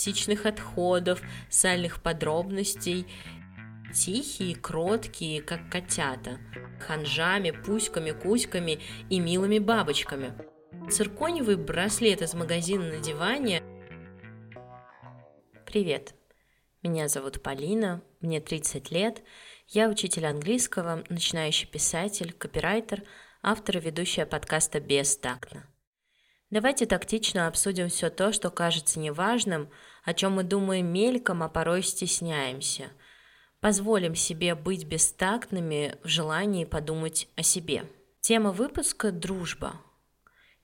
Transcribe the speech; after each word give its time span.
токсичных 0.00 0.46
отходов, 0.46 1.20
сальных 1.50 2.02
подробностей, 2.02 3.06
тихие, 3.94 4.56
кроткие, 4.56 5.42
как 5.42 5.70
котята, 5.70 6.38
ханжами, 6.80 7.50
пуськами, 7.50 8.12
кузьками 8.12 8.80
и 9.10 9.20
милыми 9.20 9.58
бабочками. 9.58 10.32
Цирконевый 10.90 11.56
браслет 11.56 12.22
из 12.22 12.32
магазина 12.32 12.84
на 12.84 13.00
диване. 13.00 13.62
Привет, 15.66 16.14
меня 16.82 17.06
зовут 17.08 17.42
Полина, 17.42 18.02
мне 18.22 18.40
30 18.40 18.90
лет, 18.90 19.22
я 19.68 19.90
учитель 19.90 20.24
английского, 20.24 21.04
начинающий 21.10 21.68
писатель, 21.68 22.32
копирайтер, 22.32 23.02
автор 23.42 23.76
и 23.76 23.80
ведущая 23.80 24.24
подкаста 24.24 24.80
«Бестактно». 24.80 25.66
Давайте 26.50 26.84
тактично 26.84 27.46
обсудим 27.46 27.88
все 27.88 28.10
то, 28.10 28.32
что 28.32 28.50
кажется 28.50 28.98
неважным, 28.98 29.70
о 30.04 30.14
чем 30.14 30.32
мы 30.32 30.42
думаем 30.42 30.86
мельком, 30.86 31.42
а 31.42 31.48
порой 31.48 31.82
стесняемся. 31.82 32.90
Позволим 33.60 34.14
себе 34.14 34.54
быть 34.54 34.84
бестактными 34.84 35.96
в 36.02 36.08
желании 36.08 36.64
подумать 36.64 37.28
о 37.36 37.42
себе. 37.42 37.84
Тема 38.20 38.52
выпуска– 38.52 39.10
дружба. 39.12 39.74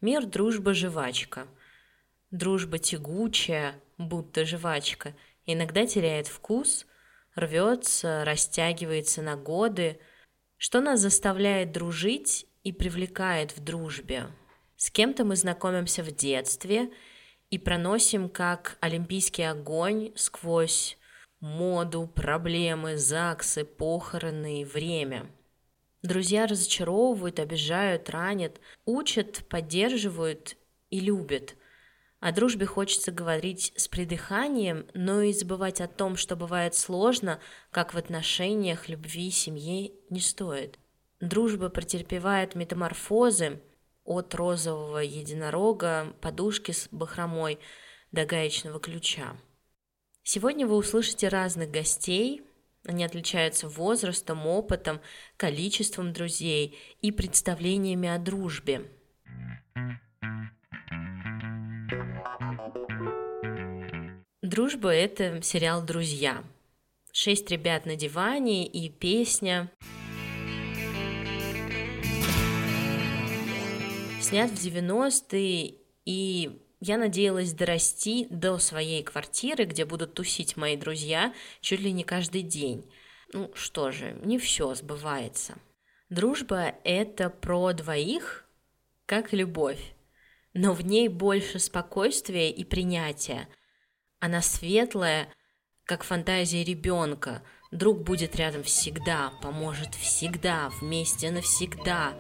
Мир 0.00 0.24
дружба– 0.24 0.72
жвачка. 0.74 1.46
Дружба 2.30 2.78
тягучая, 2.78 3.74
будто 3.98 4.44
жвачка, 4.44 5.14
иногда 5.44 5.86
теряет 5.86 6.26
вкус, 6.26 6.86
рвется, 7.34 8.24
растягивается 8.24 9.22
на 9.22 9.36
годы. 9.36 10.00
Что 10.56 10.80
нас 10.80 11.00
заставляет 11.00 11.72
дружить 11.72 12.46
и 12.62 12.72
привлекает 12.72 13.56
в 13.56 13.62
дружбе? 13.62 14.26
С 14.76 14.90
кем-то 14.90 15.24
мы 15.24 15.36
знакомимся 15.36 16.02
в 16.02 16.10
детстве 16.10 16.90
и 17.50 17.58
проносим 17.58 18.28
как 18.28 18.76
олимпийский 18.80 19.44
огонь 19.44 20.12
сквозь 20.16 20.98
моду, 21.40 22.06
проблемы, 22.06 22.96
ЗАГСы, 22.96 23.64
похороны 23.64 24.62
и 24.62 24.64
время. 24.64 25.30
Друзья 26.02 26.46
разочаровывают, 26.46 27.40
обижают, 27.40 28.10
ранят, 28.10 28.60
учат, 28.84 29.44
поддерживают 29.48 30.56
и 30.90 31.00
любят. 31.00 31.56
О 32.20 32.32
дружбе 32.32 32.66
хочется 32.66 33.12
говорить 33.12 33.72
с 33.76 33.88
придыханием, 33.88 34.86
но 34.94 35.20
и 35.20 35.32
забывать 35.32 35.80
о 35.80 35.88
том, 35.88 36.16
что 36.16 36.34
бывает 36.34 36.74
сложно, 36.74 37.40
как 37.70 37.92
в 37.92 37.98
отношениях, 37.98 38.88
любви, 38.88 39.30
семье, 39.30 39.92
не 40.10 40.20
стоит. 40.20 40.78
Дружба 41.20 41.68
претерпевает 41.68 42.54
метаморфозы, 42.54 43.60
от 44.06 44.34
розового 44.34 44.98
единорога, 44.98 46.14
подушки 46.20 46.72
с 46.72 46.88
бахромой 46.90 47.58
до 48.12 48.24
гаечного 48.24 48.80
ключа. 48.80 49.36
Сегодня 50.22 50.66
вы 50.66 50.76
услышите 50.76 51.28
разных 51.28 51.70
гостей, 51.70 52.42
они 52.84 53.04
отличаются 53.04 53.68
возрастом, 53.68 54.46
опытом, 54.46 55.00
количеством 55.36 56.12
друзей 56.12 56.78
и 57.02 57.10
представлениями 57.10 58.08
о 58.08 58.18
дружбе. 58.18 58.82
Дружба– 64.42 64.90
это 64.94 65.42
сериал 65.42 65.84
«Друзья». 65.84 66.44
Шесть 67.12 67.50
ребят 67.50 67.86
на 67.86 67.96
диване 67.96 68.66
и 68.66 68.88
песня– 68.88 69.70
снят 74.26 74.50
в 74.50 74.54
90-е, 74.54 75.74
и 76.04 76.60
я 76.80 76.98
надеялась 76.98 77.52
дорасти 77.52 78.26
до 78.28 78.58
своей 78.58 79.04
квартиры, 79.04 79.66
где 79.66 79.84
будут 79.84 80.14
тусить 80.14 80.56
мои 80.56 80.76
друзья 80.76 81.32
чуть 81.60 81.78
ли 81.78 81.92
не 81.92 82.02
каждый 82.02 82.42
день. 82.42 82.90
Ну 83.32 83.52
что 83.54 83.92
же, 83.92 84.18
не 84.24 84.38
все 84.38 84.74
сбывается. 84.74 85.54
Дружба— 86.10 86.74
это 86.84 87.30
про 87.30 87.72
двоих, 87.72 88.44
как 89.06 89.32
любовь, 89.32 89.94
но 90.54 90.72
в 90.72 90.84
ней 90.84 91.06
больше 91.06 91.60
спокойствия 91.60 92.50
и 92.50 92.64
принятия. 92.64 93.48
Она 94.18 94.42
светлая, 94.42 95.28
как 95.84 96.02
фантазия 96.02 96.64
ребенка. 96.64 97.44
Друг 97.70 98.02
будет 98.02 98.34
рядом 98.34 98.64
всегда, 98.64 99.30
поможет 99.40 99.94
всегда, 99.94 100.70
вместе 100.80 101.30
навсегда. 101.30 102.18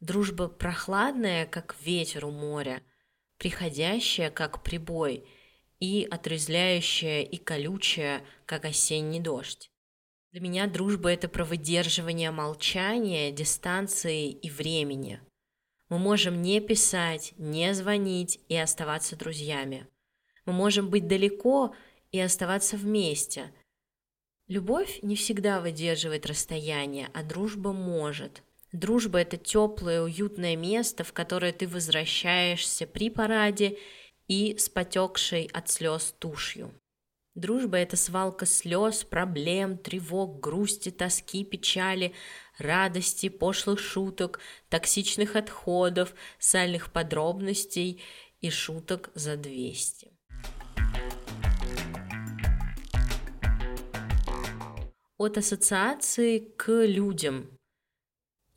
Дружба 0.00 0.48
прохладная, 0.48 1.44
как 1.44 1.76
ветер 1.82 2.24
у 2.24 2.30
моря, 2.30 2.82
приходящая, 3.36 4.30
как 4.30 4.62
прибой, 4.62 5.28
и 5.78 6.06
отрезляющая 6.10 7.20
и 7.22 7.36
колючая, 7.36 8.24
как 8.46 8.64
осенний 8.64 9.20
дождь. 9.20 9.70
Для 10.32 10.40
меня 10.40 10.66
дружба– 10.66 11.10
это 11.12 11.28
про 11.28 11.44
выдерживание 11.44 12.30
молчания, 12.30 13.30
дистанции 13.30 14.30
и 14.30 14.48
времени. 14.48 15.20
Мы 15.90 15.98
можем 15.98 16.40
не 16.40 16.60
писать, 16.60 17.34
не 17.36 17.74
звонить 17.74 18.40
и 18.48 18.56
оставаться 18.56 19.16
друзьями. 19.16 19.86
Мы 20.46 20.54
можем 20.54 20.88
быть 20.88 21.08
далеко 21.08 21.74
и 22.10 22.20
оставаться 22.20 22.76
вместе. 22.76 23.52
Любовь 24.46 25.00
не 25.02 25.16
всегда 25.16 25.60
выдерживает 25.60 26.24
расстояние, 26.26 27.10
а 27.12 27.22
дружба 27.22 27.74
может– 27.74 28.42
Дружба– 28.72 29.18
это 29.20 29.36
теплое, 29.36 30.00
уютное 30.00 30.54
место, 30.54 31.02
в 31.02 31.12
которое 31.12 31.52
ты 31.52 31.66
возвращаешься 31.66 32.86
при 32.86 33.10
параде 33.10 33.78
и 34.28 34.56
с 34.56 34.68
потекшей 34.68 35.50
от 35.52 35.68
слез 35.68 36.14
тушью. 36.18 36.72
Дружба– 37.34 37.76
это 37.78 37.96
свалка 37.96 38.46
слез, 38.46 39.02
проблем, 39.02 39.76
тревог, 39.76 40.38
грусти, 40.38 40.90
тоски, 40.90 41.44
печали, 41.44 42.12
радости, 42.58 43.28
пошлых 43.28 43.80
шуток, 43.80 44.38
токсичных 44.68 45.34
отходов, 45.34 46.14
сальных 46.38 46.92
подробностей 46.92 48.00
и 48.40 48.50
шуток 48.50 49.10
за 49.14 49.36
200. 49.36 50.12
От 55.18 55.38
ассоциации 55.38 56.38
к 56.38 56.70
людям, 56.86 57.50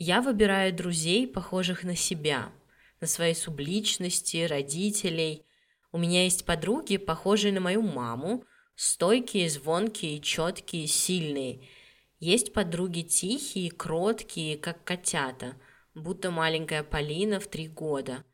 я 0.03 0.21
выбираю 0.21 0.73
друзей, 0.73 1.25
похожих 1.25 1.85
на 1.85 1.95
себя, 1.95 2.51
на 2.99 3.07
свои 3.07 3.33
субличности, 3.33 4.45
родителей. 4.45 5.45
У 5.93 5.97
меня 5.97 6.25
есть 6.25 6.45
подруги, 6.45 6.97
похожие 6.97 7.53
на 7.53 7.61
мою 7.61 7.81
маму, 7.81 8.43
стойкие, 8.75 9.49
звонкие, 9.49 10.19
четкие, 10.19 10.87
сильные. 10.87 11.69
Есть 12.19 12.51
подруги 12.51 13.01
тихие, 13.01 13.71
кроткие, 13.71 14.57
как 14.57 14.83
котята, 14.83 15.55
будто 15.95 16.31
маленькая 16.31 16.83
Полина 16.83 17.39
в 17.39 17.47
три 17.47 17.69
года. 17.69 18.25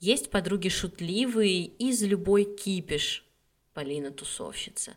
Есть 0.00 0.30
подруги 0.30 0.68
шутливые 0.68 1.64
и 1.64 1.92
за 1.92 2.06
любой 2.06 2.44
кипиш, 2.44 3.24
Полина 3.72 4.10
тусовщица. 4.10 4.94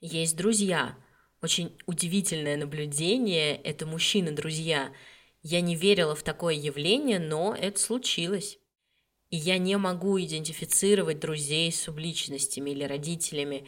Есть 0.00 0.36
друзья. 0.36 0.96
Очень 1.42 1.76
удивительное 1.86 2.56
наблюдение– 2.56 3.56
это 3.64 3.86
мужчины-друзья– 3.86 4.92
я 5.42 5.60
не 5.60 5.76
верила 5.76 6.14
в 6.14 6.22
такое 6.22 6.54
явление, 6.54 7.18
но 7.18 7.54
это 7.54 7.78
случилось. 7.78 8.58
И 9.30 9.36
я 9.36 9.58
не 9.58 9.76
могу 9.76 10.18
идентифицировать 10.18 11.20
друзей 11.20 11.70
с 11.70 11.82
субличностями 11.82 12.70
или 12.70 12.84
родителями. 12.84 13.66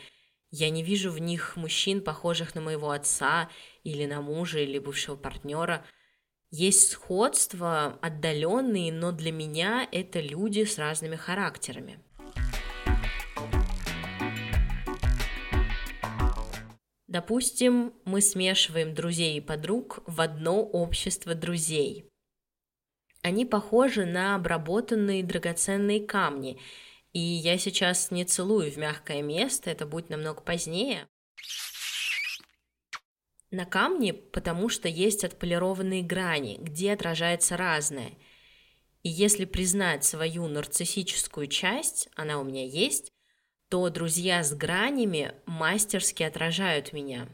Я 0.50 0.70
не 0.70 0.82
вижу 0.82 1.10
в 1.10 1.18
них 1.18 1.56
мужчин, 1.56 2.00
похожих 2.02 2.54
на 2.54 2.60
моего 2.60 2.90
отца 2.90 3.50
или 3.84 4.06
на 4.06 4.20
мужа 4.20 4.58
или 4.58 4.78
бывшего 4.78 5.16
партнера. 5.16 5.84
Есть 6.50 6.90
сходства 6.90 7.98
отдаленные, 8.02 8.92
но 8.92 9.12
для 9.12 9.30
меня 9.30 9.86
это 9.92 10.20
люди 10.20 10.64
с 10.64 10.78
разными 10.78 11.16
характерами. 11.16 12.00
Допустим, 17.10 17.92
мы 18.04 18.20
смешиваем 18.20 18.94
друзей 18.94 19.36
и 19.36 19.40
подруг 19.40 19.98
в 20.06 20.20
одно 20.20 20.62
общество 20.62 21.34
друзей. 21.34 22.08
Они 23.22 23.44
похожи 23.44 24.06
на 24.06 24.36
обработанные 24.36 25.24
драгоценные 25.24 26.06
камни, 26.06 26.60
и 27.12 27.18
я 27.18 27.58
сейчас 27.58 28.12
не 28.12 28.24
целую 28.24 28.70
в 28.70 28.76
мягкое 28.76 29.22
место, 29.22 29.70
это 29.70 29.86
будет 29.86 30.08
намного 30.08 30.40
позднее. 30.40 31.08
На 33.50 33.66
камне, 33.66 34.14
потому 34.14 34.68
что 34.68 34.86
есть 34.86 35.24
отполированные 35.24 36.04
грани, 36.04 36.58
где 36.60 36.92
отражается 36.92 37.56
разное. 37.56 38.12
И 39.02 39.08
если 39.08 39.46
признать 39.46 40.04
свою 40.04 40.46
нарциссическую 40.46 41.48
часть, 41.48 42.08
она 42.14 42.38
у 42.38 42.44
меня 42.44 42.64
есть, 42.64 43.10
то 43.70 43.88
друзья 43.88 44.42
с 44.42 44.52
гранями 44.52 45.32
мастерски 45.46 46.24
отражают 46.24 46.92
меня. 46.92 47.28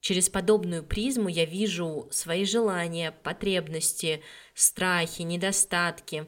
Через 0.00 0.30
подобную 0.30 0.82
призму 0.82 1.28
я 1.28 1.44
вижу 1.44 2.08
свои 2.10 2.46
желания, 2.46 3.12
потребности, 3.12 4.22
страхи, 4.54 5.20
недостатки. 5.22 6.26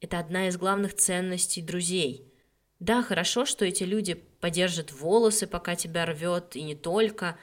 Это 0.00 0.18
одна 0.18 0.48
из 0.48 0.58
главных 0.58 0.94
ценностей 0.94 1.62
друзей. 1.62 2.30
Да, 2.78 3.02
хорошо, 3.02 3.46
что 3.46 3.64
эти 3.64 3.84
люди 3.84 4.14
подержат 4.14 4.92
волосы, 4.92 5.46
пока 5.46 5.74
тебя 5.74 6.04
рвет, 6.04 6.56
и 6.56 6.62
не 6.62 6.74
только. 6.74 7.38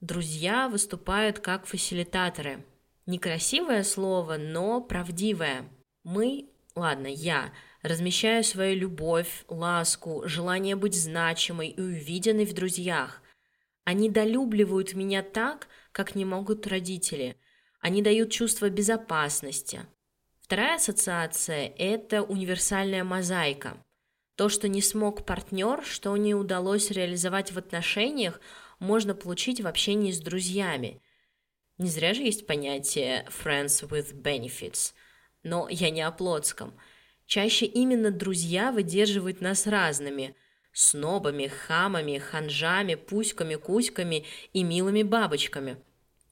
Друзья 0.00 0.68
выступают 0.68 1.38
как 1.38 1.66
фасилитаторы. 1.66 2.64
Некрасивое 3.06 3.84
слово, 3.84 4.38
но 4.38 4.80
правдивое. 4.80 5.68
Мы, 6.02 6.48
ладно, 6.74 7.06
я, 7.06 7.52
размещаю 7.84 8.42
свою 8.42 8.76
любовь, 8.76 9.44
ласку, 9.46 10.22
желание 10.24 10.74
быть 10.74 11.00
значимой 11.00 11.68
и 11.68 11.80
увиденной 11.80 12.46
в 12.46 12.54
друзьях. 12.54 13.22
Они 13.84 14.08
долюбливают 14.08 14.94
меня 14.94 15.22
так, 15.22 15.68
как 15.92 16.14
не 16.14 16.24
могут 16.24 16.66
родители. 16.66 17.36
Они 17.80 18.00
дают 18.00 18.30
чувство 18.32 18.70
безопасности. 18.70 19.86
Вторая 20.40 20.76
ассоциация– 20.76 21.72
это 21.78 22.22
универсальная 22.22 23.04
мозаика. 23.04 23.76
То, 24.34 24.48
что 24.48 24.66
не 24.66 24.80
смог 24.80 25.26
партнер, 25.26 25.84
что 25.84 26.16
не 26.16 26.34
удалось 26.34 26.90
реализовать 26.90 27.52
в 27.52 27.58
отношениях, 27.58 28.40
можно 28.78 29.14
получить 29.14 29.60
в 29.60 29.66
общении 29.66 30.10
с 30.10 30.20
друзьями. 30.20 31.02
Не 31.76 31.88
зря 31.88 32.14
же 32.14 32.22
есть 32.22 32.46
понятие 32.46 33.26
«friends 33.28 33.86
with 33.88 34.14
benefits», 34.14 34.94
но 35.42 35.68
я 35.68 35.90
не 35.90 36.00
о 36.00 36.10
плотском. 36.10 36.74
Чаще 37.26 37.66
именно 37.66 38.10
друзья 38.10 38.72
выдерживают 38.72 39.40
нас 39.40 39.66
разными– 39.66 40.36
снобами, 40.74 41.46
хамами, 41.46 42.18
ханжами, 42.18 42.96
пуськами, 42.96 43.54
кузьками 43.54 44.24
и 44.52 44.62
милыми 44.62 45.02
бабочками, 45.02 45.78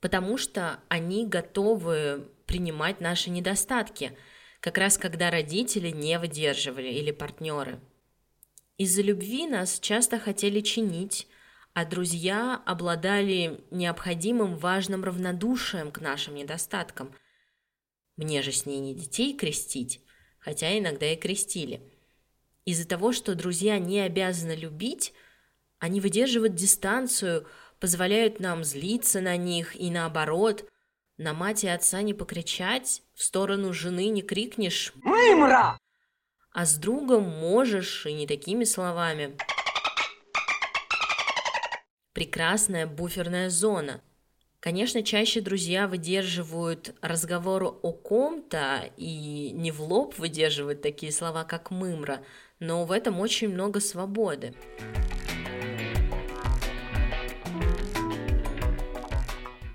потому 0.00 0.36
что 0.36 0.80
они 0.88 1.26
готовы 1.26 2.28
принимать 2.46 3.00
наши 3.00 3.30
недостатки, 3.30 4.18
как 4.60 4.76
раз 4.78 4.98
когда 4.98 5.30
родители 5.30 5.90
не 5.90 6.18
выдерживали 6.18 6.88
или 6.88 7.12
партнеры. 7.12 7.80
Из-за 8.78 9.02
любви 9.02 9.46
нас 9.46 9.78
часто 9.78 10.18
хотели 10.18 10.60
чинить, 10.60 11.28
а 11.72 11.84
друзья 11.84 12.60
обладали 12.66 13.60
необходимым 13.70 14.56
важным 14.56 15.04
равнодушием 15.04 15.92
к 15.92 16.00
нашим 16.00 16.34
недостаткам. 16.34 17.14
Мне 18.16 18.42
же 18.42 18.50
с 18.52 18.66
ней 18.66 18.80
не 18.80 18.94
детей 18.94 19.34
крестить, 19.36 20.00
хотя 20.42 20.78
иногда 20.78 21.10
и 21.10 21.16
крестили– 21.16 21.80
из-за 22.64 22.86
того, 22.86 23.12
что 23.12 23.34
друзья 23.34 23.78
не 23.78 24.00
обязаны 24.00 24.52
любить, 24.52 25.12
они 25.78 26.00
выдерживают 26.00 26.54
дистанцию, 26.54 27.46
позволяют 27.80 28.38
нам 28.38 28.62
злиться 28.62 29.20
на 29.20 29.36
них 29.36 29.74
и 29.74 29.90
наоборот. 29.90 30.68
На 31.16 31.34
мать 31.34 31.64
и 31.64 31.68
отца 31.68 32.02
не 32.02 32.14
покричать, 32.14 33.02
в 33.14 33.22
сторону 33.22 33.72
жены 33.72 34.08
не 34.08 34.22
крикнешь 34.22 34.92
«Мымра!», 34.96 35.78
а 36.52 36.66
с 36.66 36.76
другом 36.76 37.24
можешь 37.24 38.06
и 38.06 38.12
не 38.12 38.26
такими 38.26 38.64
словами. 38.64 39.36
Прекрасная 42.12 42.86
буферная 42.86 43.50
зона– 43.50 44.00
Конечно, 44.62 45.02
чаще 45.02 45.40
друзья 45.40 45.88
выдерживают 45.88 46.94
разговору 47.02 47.80
о 47.82 47.90
ком-то 47.90 48.92
и 48.96 49.50
не 49.50 49.72
в 49.72 49.82
лоб 49.82 50.16
выдерживают 50.18 50.82
такие 50.82 51.10
слова, 51.10 51.42
как 51.42 51.72
«мымра», 51.72 52.24
но 52.60 52.84
в 52.84 52.92
этом 52.92 53.18
очень 53.18 53.48
много 53.48 53.80
свободы. 53.80 54.54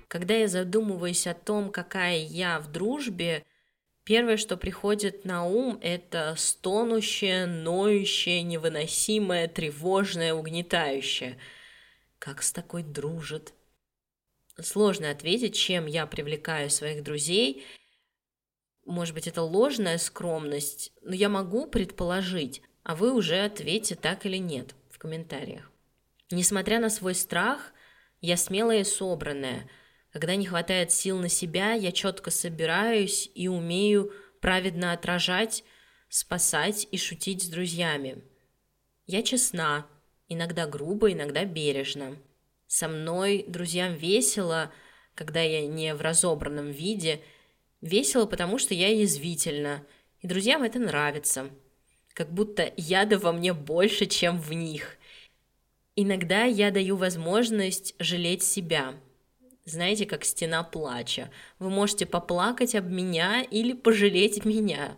Когда 0.08 0.34
я 0.34 0.48
задумываюсь 0.48 1.26
о 1.26 1.34
том, 1.34 1.70
какая 1.70 2.20
я 2.20 2.58
в 2.58 2.72
дружбе, 2.72 3.44
первое, 4.04 4.38
что 4.38 4.56
приходит 4.56 5.26
на 5.26 5.44
ум, 5.44 5.78
это 5.82 6.34
стонущее, 6.38 7.44
ноющее, 7.44 8.40
невыносимое, 8.40 9.48
тревожное, 9.48 10.32
угнетающее. 10.32 11.36
Как 12.18 12.42
с 12.42 12.52
такой 12.52 12.82
дружит? 12.82 13.52
Сложно 14.60 15.10
ответить, 15.10 15.54
чем 15.54 15.86
я 15.86 16.06
привлекаю 16.06 16.68
своих 16.68 17.04
друзей. 17.04 17.64
Может 18.84 19.14
быть, 19.14 19.28
это 19.28 19.42
ложная 19.42 19.98
скромность, 19.98 20.92
но 21.02 21.14
я 21.14 21.28
могу 21.28 21.66
предположить, 21.66 22.62
а 22.82 22.96
вы 22.96 23.12
уже 23.12 23.44
ответьте 23.44 23.94
так 23.94 24.26
или 24.26 24.36
нет 24.36 24.74
в 24.90 24.98
комментариях. 24.98 25.70
Несмотря 26.30 26.80
на 26.80 26.90
свой 26.90 27.14
страх, 27.14 27.72
я 28.20 28.36
смелая 28.36 28.80
и 28.80 28.84
собранная. 28.84 29.70
Когда 30.10 30.34
не 30.34 30.46
хватает 30.46 30.90
сил 30.90 31.18
на 31.18 31.28
себя, 31.28 31.74
я 31.74 31.92
четко 31.92 32.30
собираюсь 32.30 33.30
и 33.34 33.46
умею 33.46 34.12
праведно 34.40 34.92
отражать, 34.92 35.62
спасать 36.08 36.88
и 36.90 36.98
шутить 36.98 37.44
с 37.44 37.48
друзьями. 37.48 38.24
Я 39.06 39.22
честна, 39.22 39.86
иногда 40.28 40.66
грубо, 40.66 41.12
иногда 41.12 41.44
бережно. 41.44 42.16
Со 42.68 42.86
мной 42.86 43.44
друзьям 43.48 43.94
весело, 43.94 44.70
когда 45.16 45.42
я 45.42 45.66
не 45.66 45.92
в 45.94 46.00
разобранном 46.00 46.70
виде. 46.70 47.20
Весело, 47.80 48.26
потому 48.26 48.58
что 48.58 48.74
я 48.74 48.88
язвительна, 48.88 49.84
и 50.20 50.28
друзьям 50.28 50.62
это 50.62 50.78
нравится– 50.78 51.50
как 52.18 52.32
будто 52.32 52.72
яда 52.76 53.16
во 53.16 53.30
мне 53.30 53.52
больше, 53.52 54.06
чем 54.06 54.40
в 54.40 54.52
них. 54.52 54.96
Иногда 55.94 56.42
я 56.42 56.72
даю 56.72 56.96
возможность 56.96 57.94
жалеть 58.00 58.42
себя. 58.42 58.96
Знаете, 59.64 60.04
как 60.04 60.24
стена 60.24 60.64
плача. 60.64 61.30
Вы 61.60 61.70
можете 61.70 62.06
поплакать 62.06 62.74
об 62.74 62.90
меня 62.90 63.42
или 63.42 63.72
пожалеть 63.72 64.44
меня. 64.44 64.96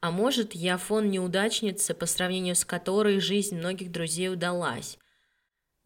А 0.00 0.10
может, 0.10 0.54
я 0.54 0.78
фон 0.78 1.10
неудачницы, 1.10 1.92
по 1.92 2.06
сравнению 2.06 2.54
с 2.54 2.64
которой 2.64 3.20
жизнь 3.20 3.58
многих 3.58 3.92
друзей 3.92 4.30
удалась. 4.30 4.96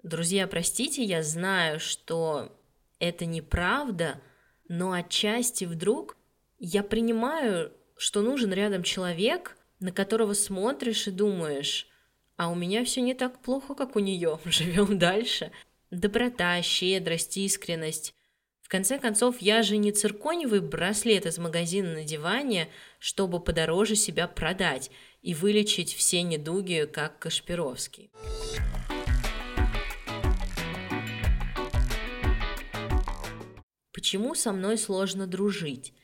Друзья, 0.04 0.46
простите, 0.46 1.02
я 1.02 1.22
знаю, 1.22 1.80
что 1.80 2.52
это 2.98 3.24
неправда, 3.24 4.20
но 4.68 4.92
отчасти 4.92 5.64
вдруг 5.64 6.18
я 6.58 6.82
принимаю, 6.82 7.72
что 7.96 8.20
нужен 8.20 8.52
рядом 8.52 8.82
человек, 8.82 9.56
на 9.80 9.92
которого 9.92 10.34
смотришь 10.34 11.08
и 11.08 11.10
думаешь, 11.10 11.88
а 12.36 12.50
у 12.50 12.54
меня 12.54 12.84
все 12.84 13.00
не 13.00 13.14
так 13.14 13.40
плохо, 13.40 13.74
как 13.74 13.96
у 13.96 13.98
нее, 13.98 14.38
живем 14.44 14.98
дальше. 14.98 15.52
Доброта, 15.90 16.60
щедрость, 16.60 17.38
искренность. 17.38 18.12
В 18.60 18.68
конце 18.68 18.98
концов, 18.98 19.40
я 19.40 19.62
же 19.62 19.78
не 19.78 19.90
цирконевый 19.90 20.60
браслет 20.60 21.24
из 21.24 21.38
магазина 21.38 21.94
на 21.94 22.04
диване, 22.04 22.68
чтобы 22.98 23.40
подороже 23.40 23.96
себя 23.96 24.28
продать 24.28 24.90
и 25.22 25.32
вылечить 25.32 25.94
все 25.94 26.20
недуги, 26.20 26.86
как 26.92 27.18
Кашпировский. 27.20 28.10
Почему 34.04 34.34
со 34.34 34.52
мной 34.52 34.76
сложно 34.76 35.26
дружить? 35.26 35.94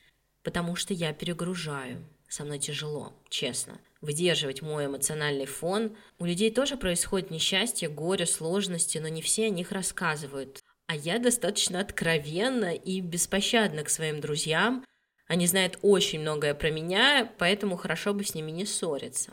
Потому 0.41 0.75
что 0.75 0.91
я 0.91 1.13
перегружаю 1.13 2.03
со 2.27 2.43
мной 2.43 2.57
тяжело, 2.57 3.13
честно. 3.29 3.79
Выдерживать 4.01 4.63
мой 4.63 4.87
эмоциональный 4.87 5.45
фон. 5.45 5.95
У 6.17 6.25
людей 6.25 6.49
тоже 6.49 6.77
происходит 6.77 7.29
несчастье, 7.29 7.89
горе, 7.89 8.25
сложности, 8.25 8.97
но 8.97 9.07
не 9.07 9.21
все 9.21 9.45
о 9.45 9.49
них 9.49 9.71
рассказывают. 9.71 10.63
А 10.87 10.95
я 10.95 11.19
достаточно 11.19 11.79
откровенна 11.79 12.73
и 12.73 13.01
беспощадна 13.01 13.83
к 13.83 13.89
своим 13.91 14.19
друзьям. 14.19 14.83
Они 15.27 15.45
знают 15.45 15.77
очень 15.83 16.21
многое 16.21 16.55
про 16.55 16.71
меня, 16.71 17.31
поэтому 17.37 17.77
хорошо 17.77 18.15
бы 18.15 18.23
с 18.23 18.33
ними 18.33 18.49
не 18.49 18.65
ссориться. 18.65 19.31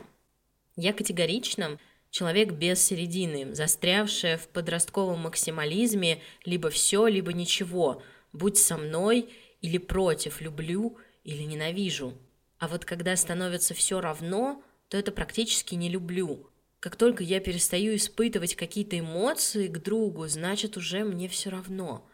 Я 0.75 0.93
категорично 0.93 1.79
человек 2.11 2.51
без 2.51 2.83
середины, 2.83 3.55
застрявшая 3.55 4.37
в 4.37 4.47
подростковом 4.49 5.21
максимализме 5.21 6.21
либо 6.45 6.69
все, 6.69 7.07
либо 7.07 7.33
ничего. 7.33 8.03
Будь 8.33 8.57
со 8.57 8.77
мной 8.77 9.29
или 9.61 9.77
против, 9.77 10.41
люблю 10.41 10.97
или 11.23 11.43
ненавижу. 11.43 12.17
А 12.57 12.67
вот 12.67 12.85
когда 12.85 13.15
становится 13.15 13.73
все 13.73 14.01
равно, 14.01 14.63
то 14.89 14.97
это 14.97 15.11
практически 15.11 15.75
не 15.75 15.89
люблю. 15.89 16.49
Как 16.79 16.95
только 16.95 17.23
я 17.23 17.39
перестаю 17.39 17.95
испытывать 17.95 18.55
какие-то 18.55 18.97
эмоции 18.97 19.67
к 19.67 19.79
другу, 19.81 20.27
значит 20.27 20.77
уже 20.77 21.03
мне 21.03 21.27
все 21.27 21.49
равно. 21.49 22.07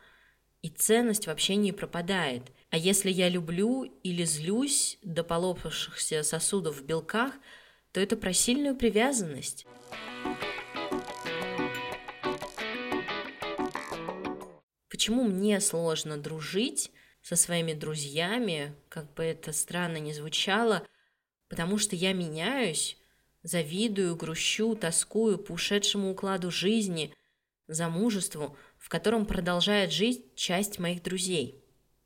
И 0.61 0.69
ценность 0.69 1.27
в 1.27 1.29
общении 1.29 1.71
пропадает. 1.71 2.43
А 2.71 2.77
если 2.77 3.11
я 3.11 3.29
люблю 3.29 3.83
или 3.83 4.23
злюсь 4.23 4.97
до 5.03 5.23
полопавшихся 5.23 6.23
сосудов 6.23 6.77
в 6.77 6.85
белках, 6.85 7.33
то 7.91 8.01
это 8.01 8.17
про 8.17 8.33
сильную 8.33 8.75
привязанность. 8.75 9.67
Почему 15.05 15.25
мне 15.25 15.59
сложно 15.59 16.17
дружить 16.17 16.91
со 17.21 17.35
своими 17.35 17.73
друзьями, 17.73 18.73
как 18.89 19.13
бы 19.13 19.21
это 19.21 19.53
странно 19.53 19.97
ни 19.97 20.11
звучало, 20.11 20.83
потому 21.47 21.77
что 21.77 21.95
я 21.95 22.11
меняюсь, 22.11 22.97
завидую, 23.43 24.15
грущу, 24.15 24.73
тоскую 24.73 25.37
по 25.37 25.51
ушедшему 25.51 26.09
укладу 26.09 26.49
жизни, 26.49 27.13
замужеству, 27.67 28.57
в 28.79 28.89
котором 28.89 29.27
продолжает 29.27 29.91
жить 29.91 30.33
часть 30.33 30.79
моих 30.79 31.03
друзей. 31.03 31.63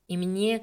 И 0.10 0.18
мне 0.18 0.62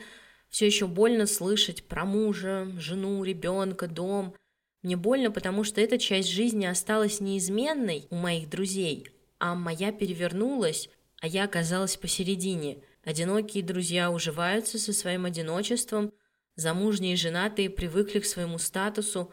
все 0.50 0.66
еще 0.66 0.86
больно 0.86 1.24
слышать 1.24 1.84
про 1.84 2.04
мужа, 2.04 2.70
жену, 2.76 3.24
ребенка, 3.24 3.86
дом. 3.86 4.34
Мне 4.82 4.98
больно, 4.98 5.30
потому 5.30 5.64
что 5.64 5.80
эта 5.80 5.96
часть 5.96 6.28
жизни 6.28 6.66
осталась 6.66 7.18
неизменной 7.18 8.06
у 8.10 8.16
моих 8.16 8.50
друзей, 8.50 9.08
а 9.38 9.54
моя 9.54 9.90
перевернулась, 9.90 10.90
а 11.20 11.26
я 11.26 11.44
оказалась 11.44 11.96
посередине. 11.96 12.82
Одинокие 13.04 13.62
друзья 13.62 14.10
уживаются 14.10 14.78
со 14.78 14.92
своим 14.92 15.24
одиночеством, 15.24 16.12
замужние 16.56 17.14
и 17.14 17.16
женатые 17.16 17.70
привыкли 17.70 18.20
к 18.20 18.26
своему 18.26 18.58
статусу, 18.58 19.32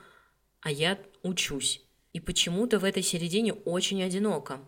а 0.62 0.72
я 0.72 1.00
учусь. 1.24 1.82
И 2.14 2.20
почему-то 2.20 2.80
в 2.80 2.84
этой 2.84 3.02
середине 3.02 3.54
очень 3.54 4.04
одиноко. 4.04 4.60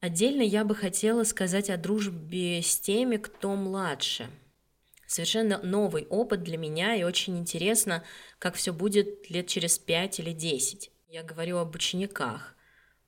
Отдельно 0.00 0.42
я 0.42 0.64
бы 0.64 0.74
хотела 0.74 1.24
сказать 1.24 1.68
о 1.68 1.76
дружбе 1.76 2.62
с 2.62 2.78
теми, 2.78 3.16
кто 3.16 3.54
младше. 3.56 4.30
Совершенно 5.06 5.60
новый 5.62 6.06
опыт 6.06 6.42
для 6.42 6.56
меня, 6.56 6.94
и 6.94 7.02
очень 7.02 7.38
интересно, 7.38 8.04
как 8.38 8.54
все 8.54 8.72
будет 8.72 9.30
лет 9.30 9.46
через 9.48 9.78
пять 9.78 10.18
или 10.18 10.32
десять. 10.32 10.90
Я 11.08 11.22
говорю 11.22 11.58
об 11.58 11.74
учениках, 11.74 12.54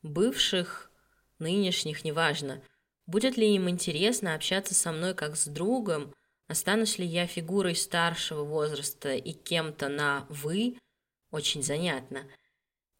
бывших, 0.02 0.90
нынешних, 1.38 2.04
неважно. 2.04 2.62
Будет 3.06 3.36
ли 3.36 3.54
им 3.54 3.68
интересно 3.68 4.34
общаться 4.34 4.74
со 4.74 4.92
мной 4.92 5.14
как 5.14 5.36
с 5.36 5.46
другом, 5.46 6.14
останусь 6.46 6.98
ли 6.98 7.06
я 7.06 7.26
фигурой 7.26 7.74
старшего 7.74 8.44
возраста 8.44 9.14
и 9.14 9.32
кем-то 9.32 9.88
на 9.88 10.26
«вы», 10.28 10.78
очень 11.30 11.62
занятно. 11.62 12.26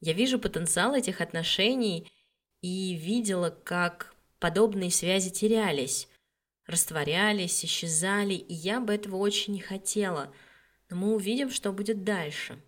Я 0.01 0.13
вижу 0.13 0.39
потенциал 0.39 0.95
этих 0.95 1.21
отношений– 1.21 2.13
и 2.61 2.95
видела, 2.95 3.51
как 3.51 4.15
подобные 4.39 4.91
связи 4.91 5.31
терялись, 5.31 6.09
растворялись, 6.67 7.65
исчезали, 7.65 8.35
и 8.35 8.55
я 8.55 8.81
бы 8.81 8.95
этого 8.95 9.17
очень 9.17 9.55
не 9.55 9.61
хотела. 9.61 10.33
Но 10.91 10.97
мы 10.97 11.15
увидим, 11.15 11.51
что 11.51 11.73
будет 11.73 12.03
дальше. 12.05 12.61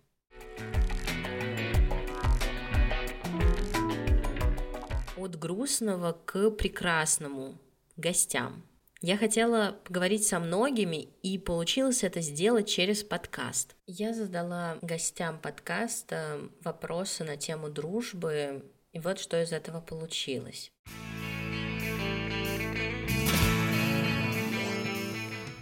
От 5.31 5.39
грустного 5.39 6.11
к 6.25 6.49
прекрасному 6.51 7.57
гостям. 7.95 8.63
Я 9.01 9.15
хотела 9.15 9.79
поговорить 9.85 10.27
со 10.27 10.39
многими, 10.39 11.07
и 11.23 11.37
получилось 11.37 12.03
это 12.03 12.19
сделать 12.19 12.67
через 12.67 13.01
подкаст. 13.05 13.77
Я 13.87 14.13
задала 14.13 14.77
гостям 14.81 15.39
подкаста 15.39 16.41
вопросы 16.65 17.23
на 17.23 17.37
тему 17.37 17.69
дружбы, 17.69 18.65
и 18.91 18.99
вот 18.99 19.19
что 19.19 19.41
из 19.41 19.53
этого 19.53 19.79
получилось. 19.79 20.73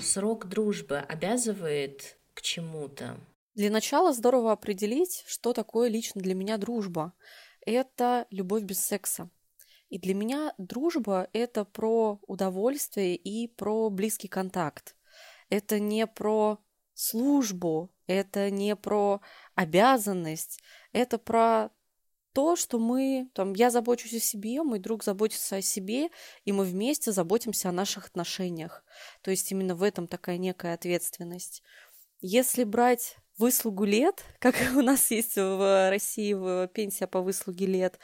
Срок 0.02 0.48
дружбы 0.48 0.98
обязывает 0.98 2.18
к 2.34 2.42
чему-то? 2.42 3.20
Для 3.54 3.70
начала 3.70 4.14
здорово 4.14 4.52
определить, 4.52 5.24
что 5.28 5.54
такое 5.54 5.90
лично 5.90 6.22
для 6.22 6.34
меня 6.34 6.58
дружба. 6.58 7.14
Это 7.64 8.26
любовь 8.32 8.64
без 8.64 8.84
секса. 8.84 9.30
И 9.90 9.98
для 9.98 10.14
меня 10.14 10.54
дружба— 10.58 11.28
это 11.34 11.66
про 11.66 12.20
удовольствие 12.28 13.16
и 13.16 13.48
про 13.48 13.90
близкий 13.90 14.28
контакт. 14.28 14.96
Это 15.50 15.80
не 15.80 16.06
про 16.06 16.60
службу, 16.94 17.92
это 18.08 18.50
не 18.52 18.76
про 18.76 19.22
обязанность, 19.56 20.62
это 20.92 21.18
про 21.18 21.72
то, 22.34 22.56
что 22.56 22.78
мы, 22.78 23.30
там, 23.34 23.54
я 23.54 23.72
забочусь 23.72 24.14
о 24.14 24.20
себе, 24.20 24.62
мой 24.62 24.80
друг 24.80 25.04
заботится 25.04 25.58
о 25.58 25.62
себе, 25.62 26.10
и 26.46 26.52
мы 26.52 26.64
вместе 26.64 27.12
заботимся 27.12 27.70
о 27.70 27.74
наших 27.74 28.08
отношениях. 28.08 28.84
То 29.22 29.32
есть 29.32 29.52
именно 29.52 29.76
в 29.76 29.84
этом 29.84 30.08
такая 30.08 30.38
некая 30.38 30.76
ответственность. 30.76 31.64
Если 32.22 32.64
брать 32.64 33.18
выслугу 33.40 33.86
лет, 33.86 34.24
как 34.40 34.56
у 34.76 34.82
нас 34.82 35.10
есть 35.12 35.36
в 35.38 35.90
России 35.90 36.68
пенсия 36.68 37.08
по 37.08 37.22
выслуге 37.22 37.66
лет, 37.66 38.00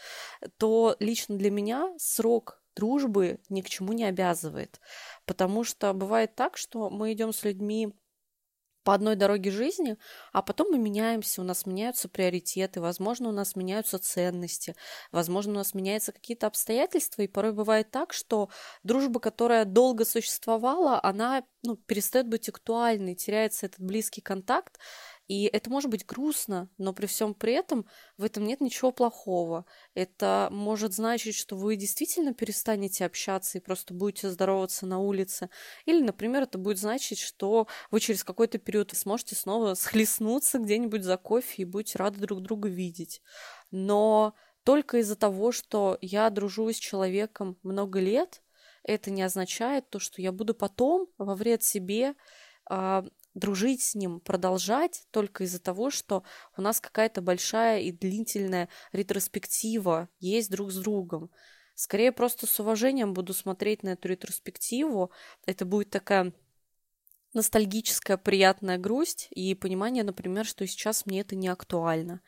то 0.58 0.96
лично 1.00 1.38
для 1.38 1.52
меня 1.52 1.94
срок 1.98 2.62
дружбы 2.76 3.40
ни 3.50 3.62
к 3.62 3.70
чему 3.70 3.94
не 3.94 4.06
обязывает. 4.06 4.80
Потому 5.26 5.64
что 5.64 5.94
бывает 5.94 6.36
так, 6.36 6.58
что 6.58 6.90
мы 6.90 7.14
идем 7.14 7.32
с 7.32 7.44
людьми 7.44 7.94
по 8.86 8.94
одной 8.94 9.16
дороге 9.16 9.50
жизни, 9.50 9.98
а 10.32 10.44
потом 10.44 10.70
мы 10.70 10.78
меняемся, 10.78 11.42
у 11.42 11.44
нас 11.44 11.66
меняются 11.66 12.08
приоритеты, 12.08 12.80
возможно, 12.80 13.30
у 13.30 13.32
нас 13.32 13.56
меняются 13.56 13.98
ценности, 13.98 14.76
возможно, 15.12 15.54
у 15.54 15.56
нас 15.56 15.74
меняются 15.74 16.12
какие-то 16.12 16.46
обстоятельства, 16.46 17.24
и 17.24 17.28
порой 17.28 17.52
бывает 17.52 17.90
так, 17.90 18.14
что 18.14 18.50
дружба, 18.84 19.20
которая 19.20 19.66
долго 19.66 20.06
существовала, 20.06 21.00
она 21.02 21.44
ну, 21.64 21.78
перестает 21.78 22.28
быть 22.30 22.48
актуальной, 22.48 23.16
теряется 23.16 23.66
этот 23.66 23.80
близкий 23.80 24.22
контакт, 24.22 24.78
и 25.28 25.46
это 25.46 25.70
может 25.70 25.90
быть 25.90 26.06
грустно, 26.06 26.70
но 26.78 26.94
при 26.94 27.08
всем 27.08 27.34
при 27.34 27.54
этом 27.54 27.86
в 28.18 28.24
этом 28.24 28.46
нет 28.46 28.62
ничего 28.62 28.92
плохого. 28.92 29.66
Это 29.96 30.50
может 30.52 30.94
значить, 30.94 31.36
что 31.36 31.56
вы 31.56 31.76
действительно 31.76 32.34
перестанете 32.34 33.06
общаться 33.06 33.58
и 33.58 33.62
просто 33.62 33.94
будете 33.94 34.30
здороваться 34.30 34.86
на 34.86 35.00
улице. 35.00 35.50
Или, 35.86 36.04
например, 36.04 36.44
это 36.44 36.58
будет 36.58 36.78
значить, 36.78 37.20
что 37.20 37.68
вы 37.90 38.00
через 38.00 38.24
какой-то 38.24 38.60
период 38.60 38.92
сможете 38.96 39.36
снова 39.36 39.74
схлестнуться 39.74 40.60
где-нибудь 40.60 41.04
за 41.04 41.18
кофе 41.18 41.64
и 41.64 41.66
будете 41.66 41.98
рады 41.98 42.20
друг 42.20 42.42
друга 42.42 42.70
видеть. 42.70 43.22
Но 43.72 44.36
только 44.64 44.98
из-за 44.98 45.16
того, 45.16 45.52
что 45.52 45.98
я 46.02 46.30
дружу 46.30 46.72
с 46.72 46.76
человеком 46.76 47.58
много 47.64 48.00
лет, 48.00 48.44
это 48.84 49.10
не 49.10 49.24
означает 49.24 49.90
то, 49.90 50.00
что 50.00 50.22
я 50.22 50.32
буду 50.32 50.54
потом 50.54 51.08
во 51.18 51.34
вред 51.36 51.64
себе 51.64 52.14
а, 52.70 53.06
дружить 53.36 53.82
с 53.82 53.94
ним, 53.94 54.20
продолжать 54.20 55.04
только 55.12 55.44
из-за 55.44 55.60
того, 55.60 55.92
что 55.92 56.24
у 56.58 56.62
нас 56.62 56.82
какая-то 56.82 57.22
большая 57.22 57.82
и 57.82 57.92
длительная 57.92 58.70
ретроспектива 58.92 60.10
есть 60.20 60.50
друг 60.50 60.72
с 60.72 60.78
другом. 60.78 61.30
Скорее 61.76 62.12
просто 62.12 62.48
с 62.48 62.60
уважением 62.60 63.14
буду 63.14 63.34
смотреть 63.34 63.84
на 63.84 63.90
эту 63.90 64.08
ретроспективу. 64.08 65.12
Это 65.46 65.66
будет 65.66 65.90
такая 65.90 66.34
ностальгическая 67.34 68.16
приятная 68.16 68.78
грусть 68.78 69.28
и 69.32 69.54
понимание, 69.54 70.06
например, 70.06 70.46
что 70.46 70.66
сейчас 70.66 71.06
мне 71.06 71.20
это 71.20 71.36
не 71.36 71.50
актуально. 71.50 72.22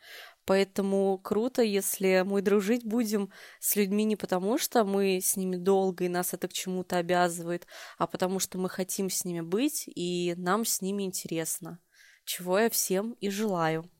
Поэтому 0.48 1.18
круто, 1.18 1.60
если 1.60 2.22
мы 2.24 2.40
дружить 2.40 2.82
будем 2.82 3.28
с 3.60 3.76
людьми 3.76 4.04
не 4.04 4.16
потому, 4.16 4.56
что 4.56 4.82
мы 4.82 5.20
с 5.20 5.36
ними 5.36 5.56
долго 5.56 6.06
и 6.06 6.08
нас 6.08 6.32
это 6.32 6.48
к 6.48 6.54
чему-то 6.54 6.96
обязывает, 6.96 7.66
а 7.98 8.06
потому 8.06 8.38
что 8.38 8.56
мы 8.56 8.70
хотим 8.70 9.10
с 9.10 9.26
ними 9.26 9.42
быть 9.42 9.84
и 9.94 10.32
нам 10.38 10.64
с 10.64 10.80
ними 10.80 11.02
интересно. 11.02 11.80
Чего 12.24 12.60
я 12.60 12.70
всем 12.70 13.12
и 13.20 13.28
желаю. 13.28 13.90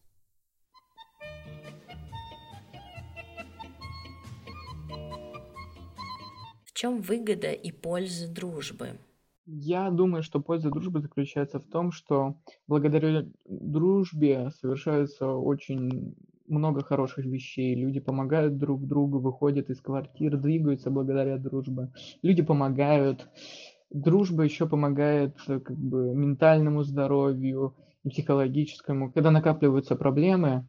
В 6.64 6.72
чем 6.72 7.02
выгода 7.02 7.52
и 7.52 7.70
польза 7.72 8.26
дружбы? 8.26 8.98
Я 9.44 9.90
думаю, 9.90 10.22
что 10.22 10.40
польза 10.40 10.70
дружбы 10.70 11.02
заключается 11.02 11.58
в 11.60 11.66
том, 11.66 11.92
что 11.92 12.40
благодаря 12.66 13.26
дружбе 13.44 14.50
совершаются 14.50 15.26
очень 15.28 16.16
много 16.48 16.82
хороших 16.82 17.24
вещей. 17.24 17.74
Люди 17.74 18.00
помогают 18.00 18.58
друг 18.58 18.86
другу, 18.86 19.18
выходят 19.18 19.70
из 19.70 19.80
квартир, 19.80 20.36
двигаются 20.36 20.90
благодаря 20.90 21.38
дружбе. 21.38 21.90
Люди 22.22 22.42
помогают. 22.42 23.28
Дружба 23.90 24.42
еще 24.42 24.68
помогает 24.68 25.36
э, 25.48 25.60
как 25.60 25.76
бы 25.78 26.14
ментальному 26.14 26.82
здоровью 26.82 27.74
психологическому. 28.08 29.12
Когда 29.12 29.30
накапливаются 29.30 29.96
проблемы, 29.96 30.66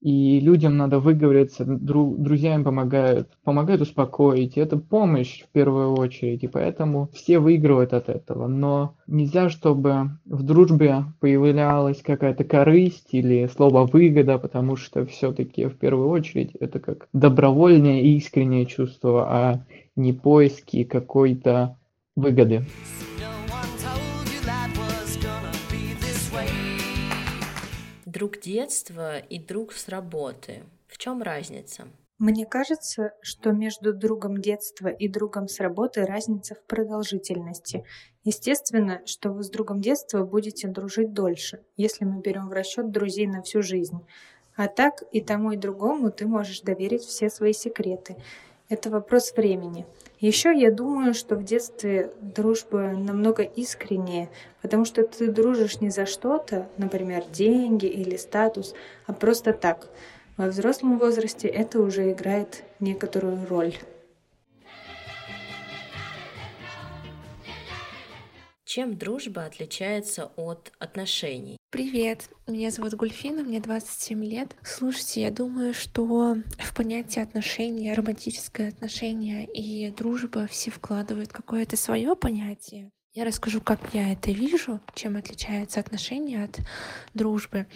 и 0.00 0.38
людям 0.40 0.76
надо 0.76 1.00
выговориться, 1.00 1.64
дру, 1.64 2.14
друзья 2.16 2.54
им 2.54 2.62
помогают, 2.62 3.28
помогают 3.42 3.82
успокоить, 3.82 4.56
это 4.56 4.76
помощь 4.76 5.42
в 5.42 5.48
первую 5.48 5.94
очередь, 5.94 6.44
и 6.44 6.48
поэтому 6.48 7.08
все 7.12 7.40
выигрывают 7.40 7.92
от 7.92 8.08
этого, 8.08 8.46
но 8.46 8.94
нельзя, 9.06 9.48
чтобы 9.48 10.10
в 10.24 10.42
дружбе 10.44 11.04
появлялась 11.20 12.00
какая-то 12.02 12.44
корысть 12.44 13.08
или 13.12 13.48
слово 13.54 13.86
выгода, 13.86 14.38
потому 14.38 14.76
что 14.76 15.04
все-таки 15.04 15.66
в 15.66 15.76
первую 15.76 16.08
очередь 16.08 16.54
это 16.60 16.78
как 16.78 17.08
добровольное 17.12 18.00
и 18.00 18.16
искреннее 18.16 18.66
чувство, 18.66 19.26
а 19.28 19.64
не 19.96 20.12
поиски 20.12 20.84
какой-то 20.84 21.76
выгоды. 22.14 22.64
Друг 28.10 28.40
детства 28.40 29.18
и 29.18 29.38
друг 29.38 29.72
с 29.72 29.88
работы. 29.88 30.62
В 30.86 30.98
чем 30.98 31.22
разница? 31.22 31.86
Мне 32.18 32.46
кажется, 32.46 33.12
что 33.22 33.52
между 33.52 33.94
другом 33.94 34.40
детства 34.40 34.88
и 34.88 35.06
другом 35.06 35.46
с 35.46 35.60
работы 35.60 36.04
разница 36.04 36.56
в 36.56 36.62
продолжительности. 36.64 37.84
Естественно, 38.24 39.02
что 39.06 39.30
вы 39.30 39.44
с 39.44 39.50
другом 39.50 39.80
детства 39.80 40.24
будете 40.24 40.66
дружить 40.66 41.12
дольше, 41.12 41.62
если 41.76 42.04
мы 42.04 42.20
берем 42.20 42.48
в 42.48 42.52
расчет 42.52 42.90
друзей 42.90 43.28
на 43.28 43.42
всю 43.42 43.62
жизнь. 43.62 44.00
А 44.56 44.66
так 44.66 45.04
и 45.12 45.20
тому, 45.20 45.52
и 45.52 45.56
другому 45.56 46.10
ты 46.10 46.26
можешь 46.26 46.62
доверить 46.62 47.02
все 47.02 47.30
свои 47.30 47.52
секреты. 47.52 48.16
Это 48.68 48.90
вопрос 48.90 49.32
времени. 49.36 49.86
Еще 50.20 50.52
я 50.52 50.72
думаю, 50.72 51.14
что 51.14 51.36
в 51.36 51.44
детстве 51.44 52.12
дружба 52.20 52.88
намного 52.88 53.44
искреннее, 53.44 54.28
потому 54.62 54.84
что 54.84 55.06
ты 55.06 55.30
дружишь 55.30 55.80
не 55.80 55.90
за 55.90 56.06
что-то, 56.06 56.68
например, 56.76 57.24
деньги 57.32 57.86
или 57.86 58.16
статус, 58.16 58.74
а 59.06 59.12
просто 59.12 59.52
так. 59.52 59.88
Во 60.36 60.46
взрослом 60.46 60.98
возрасте 60.98 61.46
это 61.46 61.80
уже 61.80 62.10
играет 62.10 62.64
некоторую 62.80 63.46
роль. 63.48 63.74
Чем 68.68 68.98
дружба 68.98 69.46
отличается 69.46 70.30
от 70.36 70.72
отношений? 70.78 71.56
Привет, 71.70 72.28
меня 72.46 72.70
зовут 72.70 72.92
Гульфина, 72.92 73.42
мне 73.42 73.60
27 73.60 74.22
лет. 74.22 74.54
Слушайте, 74.62 75.22
я 75.22 75.30
думаю, 75.30 75.72
что 75.72 76.36
в 76.58 76.74
понятие 76.74 77.24
отношения, 77.24 77.94
романтическое 77.94 78.68
отношение 78.68 79.46
и 79.46 79.90
дружба 79.90 80.46
все 80.48 80.70
вкладывают 80.70 81.32
какое-то 81.32 81.78
свое 81.78 82.14
понятие. 82.14 82.90
Я 83.14 83.24
расскажу, 83.24 83.62
как 83.62 83.80
я 83.94 84.12
это 84.12 84.30
вижу, 84.32 84.80
чем 84.94 85.16
отличаются 85.16 85.80
отношения 85.80 86.44
от 86.44 86.58
дружбы. 87.14 87.66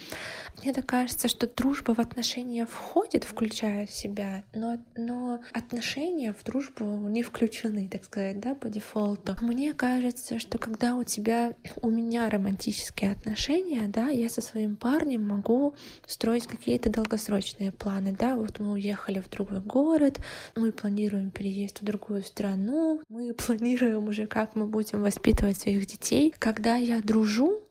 Мне 0.61 0.73
так 0.73 0.85
кажется, 0.85 1.27
что 1.27 1.47
дружба 1.47 1.95
в 1.95 1.99
отношения 1.99 2.67
входит, 2.67 3.23
включая 3.23 3.87
себя, 3.87 4.43
но, 4.53 4.77
но 4.95 5.41
отношения 5.51 6.33
в 6.33 6.43
дружбу 6.43 6.85
не 6.85 7.23
включены, 7.23 7.89
так 7.91 8.05
сказать, 8.05 8.39
да, 8.39 8.53
по 8.53 8.69
дефолту. 8.69 9.35
Мне 9.41 9.73
кажется, 9.73 10.37
что 10.37 10.59
когда 10.59 10.95
у 10.95 11.03
тебя, 11.03 11.55
у 11.81 11.89
меня 11.89 12.29
романтические 12.29 13.11
отношения, 13.11 13.87
да, 13.87 14.09
я 14.09 14.29
со 14.29 14.41
своим 14.41 14.75
парнем 14.75 15.27
могу 15.27 15.73
строить 16.05 16.45
какие-то 16.45 16.91
долгосрочные 16.91 17.71
планы, 17.71 18.15
да, 18.17 18.35
вот 18.35 18.59
мы 18.59 18.73
уехали 18.73 19.19
в 19.19 19.29
другой 19.31 19.61
город, 19.61 20.19
мы 20.55 20.71
планируем 20.71 21.31
переезд 21.31 21.81
в 21.81 21.85
другую 21.85 22.21
страну, 22.21 23.01
мы 23.09 23.33
планируем 23.33 24.07
уже, 24.07 24.27
как 24.27 24.55
мы 24.55 24.67
будем 24.67 25.01
воспитывать 25.01 25.22
своих 25.57 25.85
детей. 25.85 26.33
Когда 26.37 26.75
я 26.75 27.01
дружу, 27.01 27.61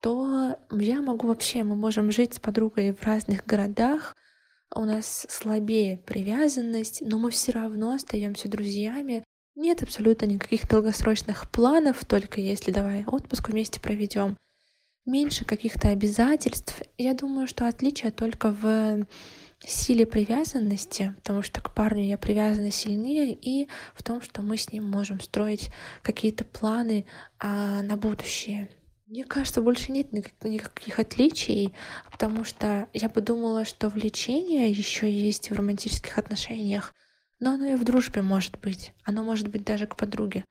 то 0.00 0.56
я 0.70 1.02
могу 1.02 1.28
вообще, 1.28 1.64
мы 1.64 1.76
можем 1.76 2.10
жить 2.10 2.34
с 2.34 2.40
подругой 2.40 2.92
в 2.92 3.02
разных 3.02 3.44
городах, 3.44 4.14
у 4.74 4.84
нас 4.84 5.26
слабее 5.28 5.98
привязанность, 5.98 7.00
но 7.00 7.18
мы 7.18 7.30
все 7.30 7.52
равно 7.52 7.92
остаемся 7.92 8.48
друзьями. 8.48 9.24
Нет 9.54 9.82
абсолютно 9.82 10.26
никаких 10.26 10.68
долгосрочных 10.68 11.50
планов, 11.50 12.04
только 12.04 12.40
если 12.40 12.72
давай 12.72 13.04
отпуск 13.06 13.48
вместе 13.48 13.80
проведем. 13.80 14.36
Меньше 15.06 15.44
каких-то 15.44 15.88
обязательств. 15.88 16.82
Я 16.98 17.14
думаю, 17.14 17.46
что 17.46 17.68
отличие 17.68 18.10
только 18.10 18.50
в 18.50 19.06
силе 19.64 20.06
привязанности, 20.06 21.14
потому 21.16 21.42
что 21.42 21.60
к 21.60 21.72
парню 21.72 22.04
я 22.04 22.18
привязана 22.18 22.70
сильнее, 22.70 23.32
и 23.32 23.68
в 23.94 24.02
том, 24.02 24.20
что 24.20 24.42
мы 24.42 24.56
с 24.56 24.70
ним 24.72 24.84
можем 24.84 25.20
строить 25.20 25.70
какие-то 26.02 26.44
планы 26.44 27.06
а, 27.38 27.82
на 27.82 27.96
будущее. 27.96 28.68
Мне 29.06 29.24
кажется, 29.24 29.62
больше 29.62 29.92
нет 29.92 30.12
никаких 30.12 30.98
отличий, 30.98 31.72
потому 32.10 32.44
что 32.44 32.88
я 32.92 33.08
подумала, 33.08 33.64
что 33.64 33.88
влечение 33.88 34.68
еще 34.70 35.10
есть 35.10 35.50
в 35.50 35.54
романтических 35.54 36.18
отношениях, 36.18 36.92
но 37.38 37.52
оно 37.52 37.66
и 37.66 37.76
в 37.76 37.84
дружбе 37.84 38.22
может 38.22 38.58
быть. 38.58 38.92
Оно 39.04 39.22
может 39.22 39.48
быть 39.48 39.64
даже 39.64 39.86
к 39.86 39.96
подруге. 39.96 40.44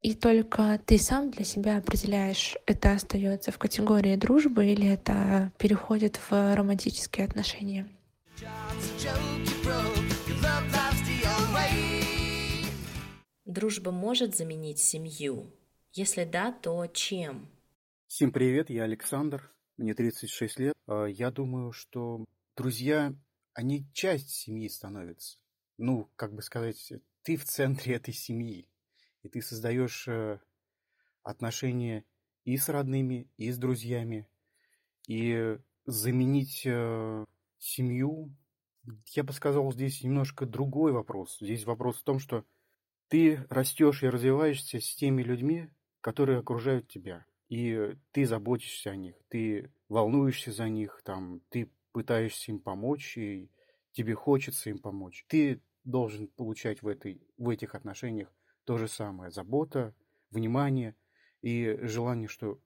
И 0.00 0.14
только 0.14 0.80
ты 0.86 0.98
сам 0.98 1.30
для 1.30 1.44
себя 1.44 1.78
определяешь, 1.78 2.56
это 2.66 2.92
остается 2.92 3.50
в 3.50 3.58
категории 3.58 4.16
дружбы 4.16 4.66
или 4.66 4.88
это 4.88 5.52
переходит 5.58 6.18
в 6.30 6.54
романтические 6.54 7.26
отношения. 7.26 7.86
Дружба 13.46 13.90
может 13.90 14.36
заменить 14.36 14.78
семью? 14.78 15.50
Если 15.94 16.24
да, 16.24 16.52
то 16.52 16.86
чем? 16.88 17.48
Всем 18.06 18.32
привет, 18.32 18.68
я 18.68 18.82
Александр, 18.82 19.50
мне 19.78 19.94
36 19.94 20.58
лет. 20.58 20.74
А, 20.86 21.06
я 21.06 21.30
думаю, 21.30 21.72
что 21.72 22.26
друзья, 22.56 23.14
они 23.54 23.90
часть 23.94 24.28
семьи 24.28 24.68
становятся. 24.68 25.38
Ну, 25.78 26.10
как 26.16 26.34
бы 26.34 26.42
сказать, 26.42 26.92
ты 27.22 27.36
в 27.38 27.44
центре 27.44 27.94
этой 27.94 28.12
семьи. 28.12 28.68
И 29.22 29.30
ты 29.30 29.40
создаешь 29.40 30.06
э, 30.08 30.40
отношения 31.22 32.04
и 32.44 32.58
с 32.58 32.68
родными, 32.68 33.30
и 33.38 33.50
с 33.50 33.56
друзьями. 33.56 34.28
И 35.08 35.56
заменить 35.86 36.66
э, 36.66 37.24
семью, 37.58 38.34
я 39.08 39.24
бы 39.24 39.32
сказал, 39.32 39.72
здесь 39.72 40.02
немножко 40.02 40.46
другой 40.46 40.92
вопрос. 40.92 41.38
Здесь 41.40 41.64
вопрос 41.64 41.98
в 41.98 42.04
том, 42.04 42.18
что 42.18 42.44
ты 43.08 43.44
растешь 43.48 44.02
и 44.02 44.08
развиваешься 44.08 44.80
с 44.80 44.94
теми 44.94 45.22
людьми, 45.22 45.68
которые 46.00 46.38
окружают 46.38 46.88
тебя 46.88 47.26
и 47.48 47.96
ты 48.12 48.26
заботишься 48.26 48.90
о 48.90 48.96
них, 48.96 49.14
ты 49.28 49.70
волнуешься 49.88 50.52
за 50.52 50.68
них, 50.68 51.00
там, 51.04 51.40
ты 51.48 51.70
пытаешься 51.92 52.50
им 52.50 52.58
помочь, 52.58 53.16
и 53.16 53.50
тебе 53.92 54.14
хочется 54.14 54.70
им 54.70 54.78
помочь. 54.78 55.24
Ты 55.28 55.62
должен 55.84 56.28
получать 56.28 56.82
в, 56.82 56.88
этой, 56.88 57.22
в 57.38 57.48
этих 57.48 57.74
отношениях 57.74 58.32
то 58.64 58.78
же 58.78 58.88
самое. 58.88 59.30
Забота, 59.30 59.94
внимание 60.30 60.96
и 61.40 61.78
желание, 61.82 62.26
что, 62.26 62.60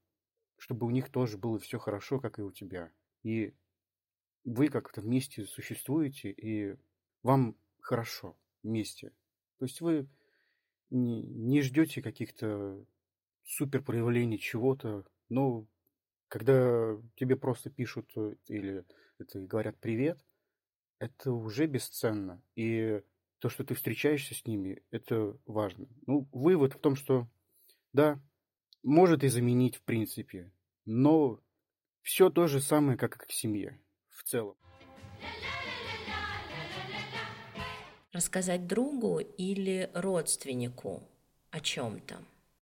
чтобы 0.56 0.86
у 0.86 0.90
них 0.90 1.10
тоже 1.10 1.36
было 1.36 1.58
все 1.58 1.78
хорошо, 1.78 2.18
как 2.18 2.38
и 2.38 2.42
у 2.42 2.50
тебя. 2.50 2.90
И 3.22 3.52
вы 4.44 4.68
как-то 4.68 5.00
вместе 5.00 5.44
существуете, 5.44 6.30
и 6.30 6.76
вам 7.22 7.56
хорошо 7.80 8.36
вместе. 8.62 9.10
То 9.58 9.64
есть 9.66 9.80
вы 9.80 10.08
не, 10.90 11.22
не 11.22 11.62
ждете 11.62 12.02
каких-то 12.02 12.84
супер 13.44 13.82
проявление 13.82 14.38
чего-то, 14.38 15.04
но 15.28 15.66
когда 16.28 16.96
тебе 17.16 17.36
просто 17.36 17.70
пишут 17.70 18.10
э, 18.16 18.36
или 18.46 18.84
это 19.18 19.40
говорят 19.40 19.78
привет, 19.78 20.24
это 20.98 21.32
уже 21.32 21.66
бесценно. 21.66 22.42
И 22.54 23.02
то, 23.38 23.48
что 23.48 23.64
ты 23.64 23.74
встречаешься 23.74 24.34
с 24.34 24.46
ними, 24.46 24.82
это 24.90 25.36
важно. 25.46 25.88
Ну, 26.06 26.28
вывод 26.32 26.74
в 26.74 26.78
том, 26.78 26.94
что 26.94 27.28
да, 27.92 28.20
может 28.82 29.24
и 29.24 29.28
заменить 29.28 29.76
в 29.76 29.82
принципе, 29.82 30.52
но 30.84 31.40
все 32.02 32.30
то 32.30 32.46
же 32.46 32.60
самое, 32.60 32.96
как 32.96 33.16
и 33.16 33.26
к 33.26 33.30
семье 33.32 33.80
в 34.20 34.28
целом. 34.28 34.54
Рассказать 38.12 38.66
другу 38.66 39.18
или 39.18 39.90
родственнику 39.94 41.02
о 41.50 41.60
чем-то. 41.60 42.18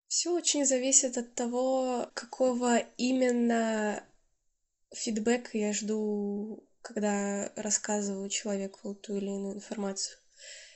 Все 0.07 0.31
очень 0.31 0.65
зависит 0.65 1.17
от 1.17 1.33
того, 1.35 2.09
какого 2.13 2.77
именно 2.97 4.03
фидбэка 4.93 5.57
я 5.57 5.73
жду, 5.73 6.63
когда 6.81 7.51
рассказываю 7.55 8.29
человеку 8.29 8.95
ту 8.95 9.17
или 9.17 9.25
иную 9.25 9.55
информацию. 9.55 10.17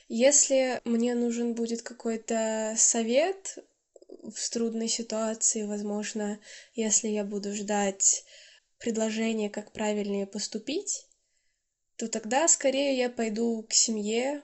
Если 0.08 0.80
мне 0.84 1.14
нужен 1.14 1.54
будет 1.54 1.82
какой-то 1.82 2.74
совет 2.76 3.58
в 4.08 4.50
трудной 4.50 4.88
ситуации, 4.88 5.62
возможно, 5.62 6.38
если 6.74 7.08
я 7.08 7.24
буду 7.24 7.54
ждать 7.54 8.24
предложения, 8.80 9.50
как 9.50 9.72
правильнее 9.72 10.26
поступить, 10.26 11.06
то 11.96 12.08
тогда 12.08 12.48
скорее 12.48 12.96
я 12.96 13.10
пойду 13.10 13.62
к 13.68 13.72
семье, 13.72 14.42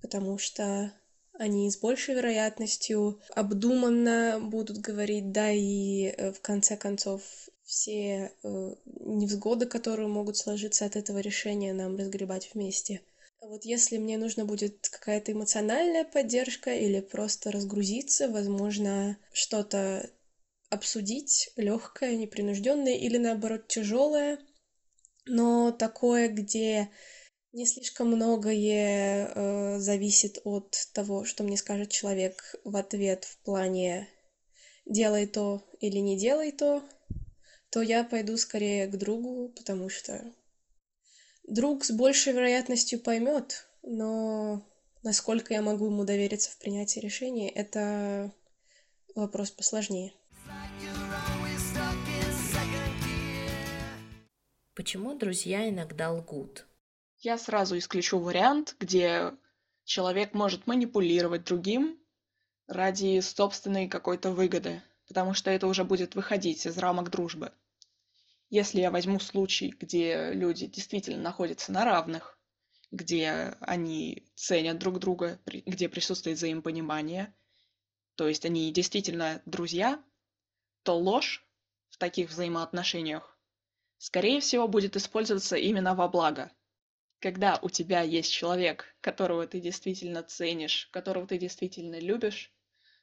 потому 0.00 0.38
что 0.38 0.92
они 1.34 1.70
с 1.70 1.78
большей 1.78 2.14
вероятностью 2.14 3.20
обдуманно 3.34 4.38
будут 4.40 4.78
говорить, 4.78 5.32
да, 5.32 5.50
и 5.50 6.04
э, 6.04 6.32
в 6.32 6.40
конце 6.40 6.76
концов 6.76 7.22
все 7.64 8.32
э, 8.42 8.74
невзгоды, 8.84 9.66
которые 9.66 10.08
могут 10.08 10.36
сложиться 10.36 10.84
от 10.84 10.96
этого 10.96 11.18
решения, 11.18 11.72
нам 11.72 11.96
разгребать 11.96 12.50
вместе. 12.52 13.00
Вот 13.40 13.64
если 13.64 13.96
мне 13.96 14.18
нужно 14.18 14.44
будет 14.44 14.88
какая-то 14.90 15.32
эмоциональная 15.32 16.04
поддержка 16.04 16.74
или 16.74 17.00
просто 17.00 17.50
разгрузиться, 17.50 18.28
возможно, 18.28 19.16
что-то 19.32 20.10
обсудить, 20.70 21.50
легкое, 21.56 22.16
непринужденное 22.16 22.94
или 22.94 23.18
наоборот 23.18 23.68
тяжелое, 23.68 24.38
но 25.26 25.72
такое, 25.72 26.28
где 26.28 26.88
не 27.52 27.66
слишком 27.66 28.08
многое 28.08 29.26
э, 29.26 29.78
зависит 29.78 30.38
от 30.44 30.88
того, 30.92 31.24
что 31.24 31.42
мне 31.42 31.56
скажет 31.56 31.90
человек 31.90 32.54
в 32.64 32.76
ответ 32.76 33.24
в 33.24 33.38
плане 33.38 34.08
делай 34.86 35.26
то 35.26 35.68
или 35.80 35.98
не 35.98 36.16
делай 36.16 36.52
то, 36.52 36.82
то 37.70 37.82
я 37.82 38.04
пойду 38.04 38.36
скорее 38.36 38.86
к 38.86 38.96
другу, 38.96 39.48
потому 39.50 39.88
что 39.88 40.32
друг 41.44 41.84
с 41.84 41.90
большей 41.90 42.32
вероятностью 42.32 43.00
поймет, 43.00 43.66
но 43.82 44.64
насколько 45.02 45.54
я 45.54 45.62
могу 45.62 45.86
ему 45.86 46.04
довериться 46.04 46.50
в 46.50 46.58
принятии 46.58 47.00
решения, 47.00 47.50
это 47.50 48.32
вопрос 49.14 49.50
посложнее. 49.50 50.12
Почему 54.74 55.16
друзья 55.16 55.68
иногда 55.68 56.12
лгут? 56.12 56.66
Я 57.18 57.38
сразу 57.38 57.76
исключу 57.76 58.20
вариант, 58.20 58.76
где 58.78 59.34
человек 59.84 60.32
может 60.32 60.68
манипулировать 60.68 61.44
другим 61.44 61.98
ради 62.68 63.18
собственной 63.20 63.88
какой-то 63.88 64.30
выгоды, 64.30 64.80
потому 65.08 65.34
что 65.34 65.50
это 65.50 65.66
уже 65.66 65.82
будет 65.82 66.14
выходить 66.14 66.66
из 66.66 66.78
рамок 66.78 67.10
дружбы. 67.10 67.52
Если 68.48 68.80
я 68.80 68.92
возьму 68.92 69.18
случай, 69.18 69.74
где 69.78 70.32
люди 70.32 70.66
действительно 70.66 71.20
находятся 71.20 71.72
на 71.72 71.84
равных, 71.84 72.38
где 72.92 73.56
они 73.60 74.24
ценят 74.36 74.78
друг 74.78 75.00
друга, 75.00 75.40
где 75.46 75.88
присутствует 75.88 76.38
взаимопонимание, 76.38 77.34
то 78.14 78.28
есть 78.28 78.44
они 78.44 78.72
действительно 78.72 79.42
друзья, 79.46 80.00
то 80.84 80.96
ложь 80.96 81.44
в 81.88 81.98
таких 81.98 82.30
взаимоотношениях, 82.30 83.29
скорее 84.00 84.40
всего, 84.40 84.66
будет 84.66 84.96
использоваться 84.96 85.56
именно 85.56 85.94
во 85.94 86.08
благо. 86.08 86.50
Когда 87.18 87.58
у 87.60 87.68
тебя 87.68 88.00
есть 88.00 88.32
человек, 88.32 88.86
которого 89.02 89.46
ты 89.46 89.60
действительно 89.60 90.22
ценишь, 90.22 90.88
которого 90.90 91.26
ты 91.26 91.36
действительно 91.36 92.00
любишь, 92.00 92.50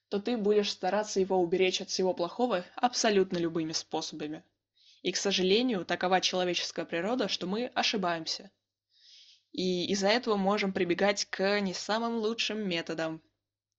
то 0.10 0.20
ты 0.20 0.38
будешь 0.38 0.72
стараться 0.72 1.20
его 1.20 1.38
уберечь 1.40 1.82
от 1.82 1.90
всего 1.90 2.16
плохого 2.16 2.66
абсолютно 2.76 3.38
любыми 3.38 3.74
способами. 3.74 4.44
И, 5.04 5.12
к 5.12 5.18
сожалению, 5.18 5.86
такова 5.86 6.20
человеческая 6.20 6.86
природа, 6.86 7.28
что 7.28 7.46
мы 7.46 7.68
ошибаемся. 7.76 8.50
И 9.52 9.86
из-за 9.92 10.08
этого 10.08 10.36
можем 10.36 10.74
прибегать 10.74 11.26
к 11.26 11.60
не 11.60 11.76
самым 11.76 12.16
лучшим 12.16 12.68
методам. 12.68 13.22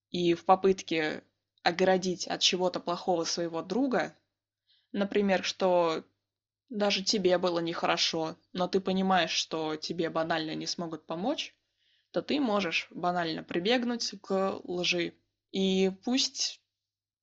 И 0.09 0.35
в 0.35 0.45
попытке 0.45 1.23
оградить 1.63 2.27
от 2.27 2.39
чего-то 2.39 2.79
плохого 2.79 3.25
своего 3.25 3.61
друга, 3.61 4.15
например, 4.93 5.43
что 5.43 6.05
даже 6.69 7.03
тебе 7.03 7.37
было 7.37 7.59
нехорошо, 7.59 8.37
но 8.53 8.67
ты 8.67 8.79
понимаешь, 8.79 9.31
что 9.31 9.75
тебе 9.75 10.09
банально 10.09 10.55
не 10.55 10.67
смогут 10.67 11.05
помочь, 11.05 11.55
то 12.11 12.21
ты 12.21 12.39
можешь 12.39 12.87
банально 12.91 13.43
прибегнуть 13.43 14.13
к 14.21 14.59
лжи. 14.63 15.15
И 15.51 15.91
пусть 16.03 16.61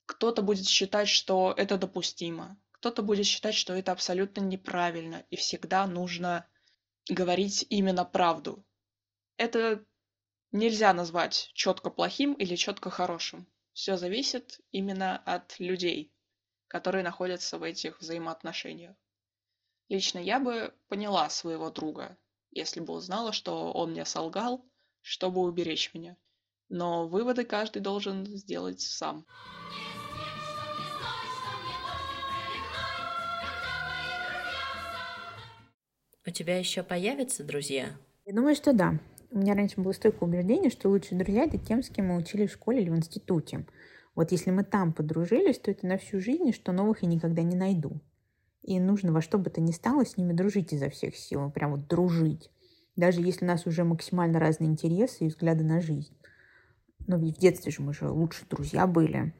кто-то 0.04 0.42
будет 0.42 0.66
считать, 0.66 1.08
что 1.08 1.54
это 1.56 1.78
допустимо, 1.78 2.58
кто-то 2.72 3.02
будет 3.02 3.26
считать, 3.26 3.54
что 3.54 3.72
это 3.72 3.92
абсолютно 3.92 4.40
неправильно, 4.40 5.24
и 5.30 5.36
всегда 5.36 5.86
нужно 5.86 6.46
говорить 7.08 7.66
именно 7.70 8.04
правду. 8.04 8.64
Это 9.36 9.84
нельзя 10.50 10.92
назвать 10.92 11.50
четко 11.54 11.90
плохим 11.90 12.34
или 12.34 12.56
четко 12.56 12.90
хорошим. 12.90 13.46
Все 13.72 13.96
зависит 13.96 14.60
именно 14.72 15.18
от 15.18 15.58
людей, 15.60 16.12
которые 16.68 17.04
находятся 17.04 17.58
в 17.58 17.62
этих 17.62 18.00
взаимоотношениях. 18.00 18.96
Лично 19.88 20.18
я 20.18 20.40
бы 20.40 20.74
поняла 20.88 21.30
своего 21.30 21.70
друга, 21.70 22.16
если 22.50 22.80
бы 22.80 22.92
узнала, 22.92 23.32
что 23.32 23.72
он 23.72 23.92
мне 23.92 24.04
солгал, 24.04 24.64
чтобы 25.00 25.40
уберечь 25.42 25.94
меня. 25.94 26.16
Но 26.68 27.06
выводы 27.06 27.44
каждый 27.44 27.80
должен 27.80 28.26
сделать 28.26 28.80
сам. 28.80 29.24
У 36.26 36.30
тебя 36.30 36.58
еще 36.58 36.82
появятся 36.82 37.44
друзья? 37.44 37.90
Я 38.24 38.34
думаю, 38.34 38.56
что 38.56 38.72
да. 38.72 38.98
У 39.30 39.38
меня 39.38 39.54
раньше 39.54 39.80
было 39.80 39.92
стойкое 39.92 40.28
убеждение, 40.28 40.70
что 40.70 40.88
лучшие 40.88 41.16
друзья— 41.16 41.44
это 41.46 41.58
тем, 41.58 41.84
с 41.84 41.88
кем 41.88 42.06
мы 42.06 42.16
учились 42.16 42.50
в 42.50 42.54
школе 42.54 42.82
или 42.82 42.90
в 42.90 42.96
институте. 42.96 43.64
Вот 44.16 44.32
если 44.32 44.50
мы 44.50 44.64
там 44.64 44.92
подружились, 44.92 45.60
то 45.60 45.70
это 45.70 45.86
на 45.86 45.98
всю 45.98 46.18
жизнь, 46.20 46.52
что 46.52 46.72
новых 46.72 47.02
я 47.02 47.08
никогда 47.08 47.42
не 47.42 47.54
найду. 47.54 48.00
И 48.66 48.80
нужно 48.80 49.12
во 49.12 49.22
что 49.22 49.38
бы 49.38 49.48
то 49.48 49.60
ни 49.60 49.70
стало 49.70 50.04
с 50.04 50.16
ними 50.16 50.32
дружить 50.32 50.72
изо 50.72 50.90
всех 50.90 51.16
сил, 51.16 51.50
прям 51.52 51.70
вот 51.70 51.86
дружить. 51.86 52.50
Даже 52.96 53.20
если 53.20 53.44
у 53.44 53.48
нас 53.48 53.64
уже 53.64 53.84
максимально 53.84 54.40
разные 54.40 54.68
интересы 54.68 55.24
и 55.24 55.28
взгляды 55.28 55.62
на 55.62 55.80
жизнь. 55.80 56.12
Но 57.06 57.16
ведь 57.16 57.36
в 57.36 57.40
детстве 57.40 57.70
же 57.70 57.82
мы 57.82 57.94
же 57.94 58.08
лучшие 58.08 58.48
друзья 58.48 58.88
были. 58.88 59.32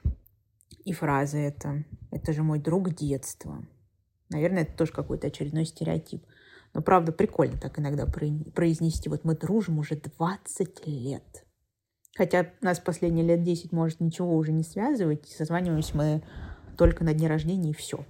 И 0.85 0.93
фраза 0.93 1.39
эта 1.39 1.85
«это 2.12 2.33
же 2.33 2.45
мой 2.45 2.61
друг 2.61 2.95
детства». 2.95 3.67
Наверное, 4.31 4.62
это 4.62 4.77
тоже 4.77 4.93
какой-то 4.93 5.27
очередной 5.27 5.65
стереотип. 5.65 6.25
Но 6.73 6.81
правда 6.81 7.11
прикольно 7.11 7.59
так 7.59 7.81
иногда 7.81 8.07
произнести. 8.07 9.09
Вот 9.09 9.25
мы 9.25 9.35
дружим 9.35 9.81
уже 9.81 9.97
20 9.97 10.87
лет. 10.87 11.45
Хотя 12.17 12.53
нас 12.61 12.79
последние 12.79 13.27
лет 13.27 13.43
10 13.43 13.73
может 13.73 13.99
ничего 13.99 14.37
уже 14.37 14.53
не 14.53 14.62
связывать. 14.62 15.27
Созваниваемся 15.27 15.97
мы 15.97 16.23
только 16.79 17.03
на 17.03 17.12
дне 17.12 17.27
рождения 17.27 17.71
и 17.71 17.75
все. 17.75 18.07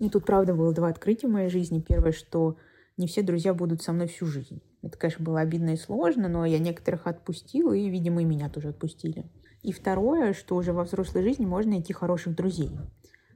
И 0.00 0.10
тут, 0.10 0.26
правда, 0.26 0.54
было 0.54 0.72
два 0.72 0.88
открытия 0.88 1.28
в 1.28 1.32
моей 1.32 1.48
жизни. 1.48 1.80
Первое, 1.80 2.12
что 2.12 2.56
не 2.96 3.06
все 3.06 3.22
друзья 3.22 3.54
будут 3.54 3.82
со 3.82 3.92
мной 3.92 4.06
всю 4.08 4.26
жизнь. 4.26 4.62
Это, 4.82 4.98
конечно, 4.98 5.24
было 5.24 5.40
обидно 5.40 5.70
и 5.70 5.76
сложно, 5.76 6.28
но 6.28 6.44
я 6.44 6.58
некоторых 6.58 7.06
отпустила, 7.06 7.72
и, 7.72 7.88
видимо, 7.88 8.22
и 8.22 8.24
меня 8.24 8.48
тоже 8.48 8.68
отпустили. 8.68 9.26
И 9.62 9.72
второе, 9.72 10.32
что 10.32 10.56
уже 10.56 10.72
во 10.72 10.84
взрослой 10.84 11.22
жизни 11.22 11.44
можно 11.44 11.72
найти 11.72 11.92
хороших 11.92 12.36
друзей. 12.36 12.70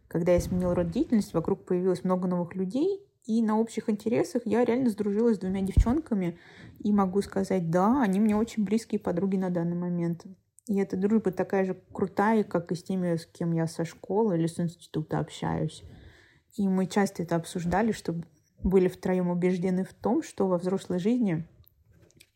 Когда 0.06 0.32
я 0.32 0.40
сменила 0.40 0.74
род 0.74 0.90
деятельности, 0.90 1.34
вокруг 1.34 1.64
появилось 1.64 2.04
много 2.04 2.28
новых 2.28 2.54
людей, 2.54 3.00
и 3.26 3.42
на 3.42 3.58
общих 3.58 3.88
интересах 3.88 4.42
я 4.44 4.64
реально 4.64 4.90
сдружилась 4.90 5.36
с 5.36 5.40
двумя 5.40 5.60
девчонками, 5.62 6.38
и 6.78 6.92
могу 6.92 7.20
сказать, 7.22 7.70
да, 7.70 8.02
они 8.02 8.20
мне 8.20 8.36
очень 8.36 8.64
близкие 8.64 8.98
подруги 8.98 9.36
на 9.36 9.50
данный 9.50 9.76
момент. 9.76 10.24
И 10.66 10.78
эта 10.78 10.96
дружба 10.96 11.32
такая 11.32 11.64
же 11.64 11.76
крутая, 11.92 12.44
как 12.44 12.70
и 12.72 12.74
с 12.74 12.82
теми, 12.82 13.16
с 13.16 13.26
кем 13.26 13.52
я 13.52 13.66
со 13.66 13.84
школы 13.84 14.38
или 14.38 14.46
с 14.46 14.58
института 14.60 15.18
общаюсь. 15.18 15.82
И 16.56 16.68
мы 16.68 16.86
часто 16.86 17.22
это 17.22 17.36
обсуждали, 17.36 17.92
что 17.92 18.14
были 18.62 18.88
втроем 18.88 19.28
убеждены 19.30 19.84
в 19.84 19.94
том, 19.94 20.22
что 20.22 20.46
во 20.46 20.58
взрослой 20.58 20.98
жизни 20.98 21.46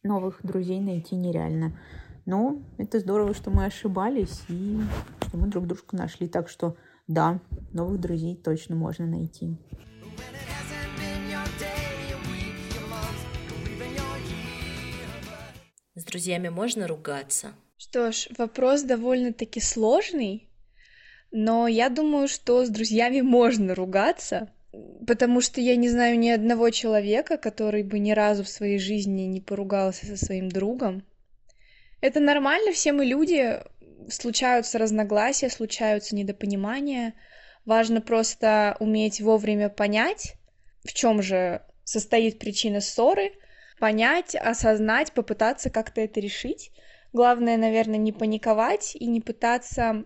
новых 0.03 0.40
друзей 0.42 0.81
найти 0.81 1.16
нереально. 1.16 1.79
Но 2.27 2.62
это 2.79 3.00
здорово, 3.00 3.35
что 3.35 3.50
мы 3.50 3.66
ошибались 3.66 4.42
и 4.48 4.81
что 5.27 5.37
мы 5.37 5.48
друг 5.48 5.66
дружку 5.66 5.96
нашли. 5.96 6.29
Так 6.29 6.48
что 6.48 6.77
да, 7.07 7.40
новых 7.72 8.00
друзей 8.00 8.37
точно 8.37 8.77
можно 8.77 9.07
найти. 9.07 9.59
С 15.94 16.05
друзьями 16.05 16.48
можно 16.48 16.88
ругаться? 16.88 17.53
Что 17.77 18.11
ж, 18.11 18.29
вопрос 18.38 18.83
довольно-таки 18.83 19.61
сложный, 19.61 20.48
но 21.36 21.66
я 21.66 21.88
думаю, 21.88 22.28
что 22.28 22.64
с 22.64 22.68
друзьями 22.68 23.20
можно 23.20 23.74
ругаться, 23.74 24.52
потому 25.04 25.40
что 25.40 25.60
я 25.60 25.74
не 25.74 25.88
знаю 25.88 26.16
ни 26.16 26.28
одного 26.28 26.70
человека, 26.70 27.38
который 27.38 27.82
бы 27.82 27.98
ни 27.98 28.12
разу 28.12 28.44
в 28.44 28.48
своей 28.48 28.78
жизни 28.78 29.22
не 29.22 29.40
поругался 29.40 30.06
со 30.06 30.16
своим 30.16 30.48
другом. 30.48 31.02
Это 32.00 32.20
нормально, 32.20 32.70
все 32.70 32.92
мы 32.92 33.04
люди, 33.04 33.60
случаются 34.08 34.78
разногласия, 34.78 35.50
случаются 35.50 36.14
недопонимания. 36.14 37.14
Важно 37.64 38.00
просто 38.00 38.76
уметь 38.78 39.20
вовремя 39.20 39.68
понять, 39.70 40.34
в 40.84 40.92
чем 40.92 41.20
же 41.20 41.62
состоит 41.82 42.38
причина 42.38 42.80
ссоры, 42.80 43.32
понять, 43.80 44.36
осознать, 44.36 45.10
попытаться 45.10 45.68
как-то 45.68 46.00
это 46.00 46.20
решить. 46.20 46.70
Главное, 47.12 47.56
наверное, 47.56 47.98
не 47.98 48.12
паниковать 48.12 48.94
и 48.94 49.06
не 49.06 49.20
пытаться 49.20 50.04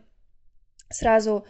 сразу 0.90 1.44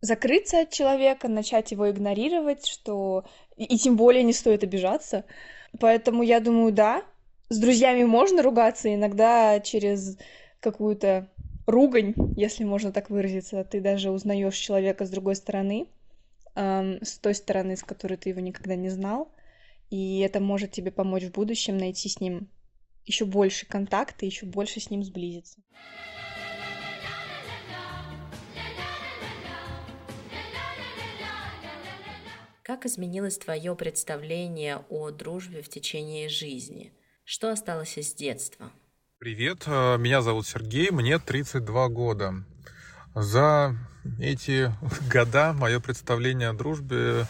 закрыться 0.00 0.60
от 0.60 0.70
человека, 0.70 1.28
начать 1.28 1.72
его 1.72 1.90
игнорировать, 1.90 2.66
что 2.66 3.24
и, 3.56 3.76
тем 3.78 3.96
более 3.96 4.22
не 4.22 4.32
стоит 4.32 4.62
обижаться. 4.62 5.24
Поэтому 5.80 6.22
я 6.22 6.40
думаю, 6.40 6.72
да, 6.72 7.02
с 7.48 7.58
друзьями 7.58 8.04
можно 8.04 8.42
ругаться, 8.42 8.94
иногда 8.94 9.58
через 9.60 10.16
какую-то 10.60 11.28
ругань, 11.66 12.14
если 12.36 12.64
можно 12.64 12.92
так 12.92 13.10
выразиться, 13.10 13.64
ты 13.64 13.80
даже 13.80 14.10
узнаешь 14.10 14.56
человека 14.56 15.04
с 15.04 15.10
другой 15.10 15.36
стороны, 15.36 15.88
эм, 16.54 16.98
с 17.02 17.18
той 17.18 17.34
стороны, 17.34 17.76
с 17.76 17.82
которой 17.82 18.16
ты 18.16 18.30
его 18.30 18.40
никогда 18.40 18.74
не 18.76 18.88
знал, 18.88 19.32
и 19.90 20.20
это 20.20 20.40
может 20.40 20.72
тебе 20.72 20.90
помочь 20.90 21.24
в 21.24 21.32
будущем 21.32 21.76
найти 21.76 22.08
с 22.08 22.20
ним 22.20 22.48
еще 23.04 23.24
больше 23.24 23.66
контакта, 23.66 24.26
еще 24.26 24.46
больше 24.46 24.80
с 24.80 24.90
ним 24.90 25.02
сблизиться. 25.02 25.60
Как 32.68 32.84
изменилось 32.84 33.38
твое 33.38 33.74
представление 33.74 34.84
о 34.90 35.10
дружбе 35.10 35.62
в 35.62 35.70
течение 35.70 36.28
жизни? 36.28 36.92
Что 37.24 37.50
осталось 37.50 37.96
из 37.96 38.12
детства? 38.12 38.70
Привет, 39.18 39.62
э, 39.64 39.96
меня 39.96 40.20
зовут 40.20 40.46
Сергей, 40.46 40.90
мне 40.90 41.18
32 41.18 41.88
года. 41.88 42.34
За 43.14 43.74
эти 44.20 44.70
года 45.10 45.54
мое 45.54 45.80
представление 45.80 46.50
о 46.50 46.52
дружбе, 46.52 47.24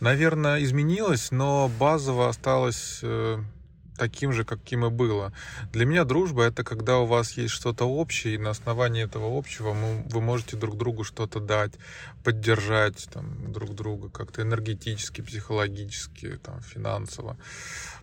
наверное, 0.00 0.64
изменилось, 0.64 1.32
но 1.32 1.70
базово 1.78 2.30
осталось 2.30 3.00
э, 3.02 3.42
таким 3.98 4.32
же, 4.32 4.44
каким 4.44 4.86
и 4.86 4.90
было. 4.90 5.32
Для 5.72 5.84
меня 5.84 6.04
дружба 6.04 6.44
это 6.44 6.64
когда 6.64 6.98
у 6.98 7.06
вас 7.06 7.32
есть 7.32 7.52
что-то 7.52 7.84
общее, 7.84 8.34
и 8.34 8.38
на 8.38 8.50
основании 8.50 9.04
этого 9.04 9.36
общего 9.36 9.72
вы 9.72 10.20
можете 10.20 10.56
друг 10.56 10.78
другу 10.78 11.04
что-то 11.04 11.40
дать, 11.40 11.72
поддержать 12.24 13.08
там, 13.12 13.52
друг 13.52 13.74
друга 13.74 14.08
как-то 14.08 14.42
энергетически, 14.42 15.20
психологически, 15.20 16.38
там, 16.42 16.60
финансово, 16.60 17.36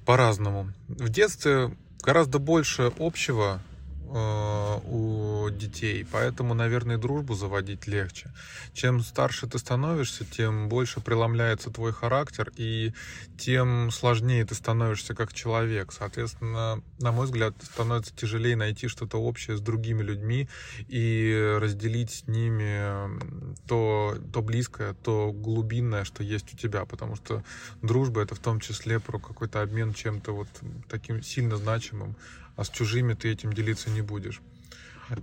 по-разному. 0.05 0.71
В 0.88 1.10
детстве 1.10 1.75
гораздо 2.03 2.39
больше 2.39 2.91
общего 2.99 3.62
у 4.08 5.50
детей, 5.50 6.06
поэтому, 6.10 6.54
наверное, 6.54 6.98
дружбу 6.98 7.34
заводить 7.34 7.88
легче. 7.88 8.32
Чем 8.74 9.02
старше 9.02 9.48
ты 9.48 9.58
становишься, 9.58 10.26
тем 10.26 10.70
больше 10.70 11.02
преломляется 11.02 11.70
твой 11.70 11.91
характер, 11.91 12.52
и 12.58 12.94
тем 13.38 13.91
сложнее 13.91 14.46
ты 14.46 14.56
становишься 14.56 15.15
как 15.15 15.34
человек. 15.34 15.91
Соответственно, 15.91 16.82
на 17.00 17.12
мой 17.12 17.26
взгляд, 17.26 17.56
становится 17.62 18.15
тяжелее 18.15 18.56
найти 18.56 18.88
что-то 18.88 19.18
общее 19.18 19.58
с 19.58 19.62
другими 19.62 20.02
людьми 20.02 20.50
и 20.88 21.58
разделить 21.60 22.12
с 22.12 22.28
ними 22.28 23.56
то, 23.68 24.18
то 24.34 24.41
близкое, 24.41 24.94
то 24.94 25.32
глубинное, 25.32 26.04
что 26.04 26.24
есть 26.24 26.54
у 26.54 26.58
тебя, 26.58 26.86
потому 26.86 27.15
что 27.15 27.44
дружба— 27.82 28.22
это 28.24 28.36
в 28.36 28.39
том 28.39 28.60
числе 28.60 29.00
про 29.00 29.20
какой-то 29.20 29.62
обмен 29.62 29.94
чем-то 29.94 30.32
вот 30.32 30.48
таким 30.89 31.22
сильно 31.24 31.58
значимым, 31.58 32.15
а 32.56 32.63
с 32.63 32.70
чужими 32.70 33.13
ты 33.13 33.32
этим 33.32 33.54
делиться 33.54 33.89
не 33.89 34.02
будешь. 34.02 34.41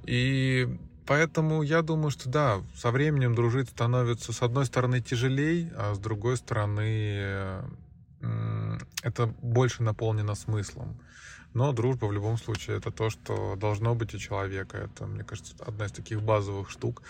И 0.04 0.68
поэтому 1.06 1.62
я 1.62 1.82
думаю, 1.82 2.10
что 2.10 2.28
да, 2.28 2.62
со 2.76 2.90
временем 2.90 3.34
дружить 3.34 3.68
становится 3.68 4.32
с 4.32 4.42
одной 4.42 4.66
стороны 4.66 5.00
тяжелей, 5.00 5.70
а 5.76 5.94
с 5.94 5.98
другой 5.98 6.36
стороны 6.36 7.62
это 9.02 9.26
больше 9.42 9.82
наполнено 9.82 10.34
смыслом. 10.34 11.00
Но 11.54 11.72
дружба 11.72 12.06
в 12.06 12.12
любом 12.12 12.38
случае 12.38 12.78
это 12.78 12.90
то, 12.90 13.10
что 13.10 13.56
должно 13.56 13.94
быть 13.94 14.14
у 14.14 14.18
человека. 14.18 14.78
Это, 14.78 15.06
мне 15.06 15.22
кажется, 15.24 15.54
одна 15.58 15.86
из 15.86 15.92
таких 15.92 16.22
базовых 16.22 16.70
штук, 16.70 17.02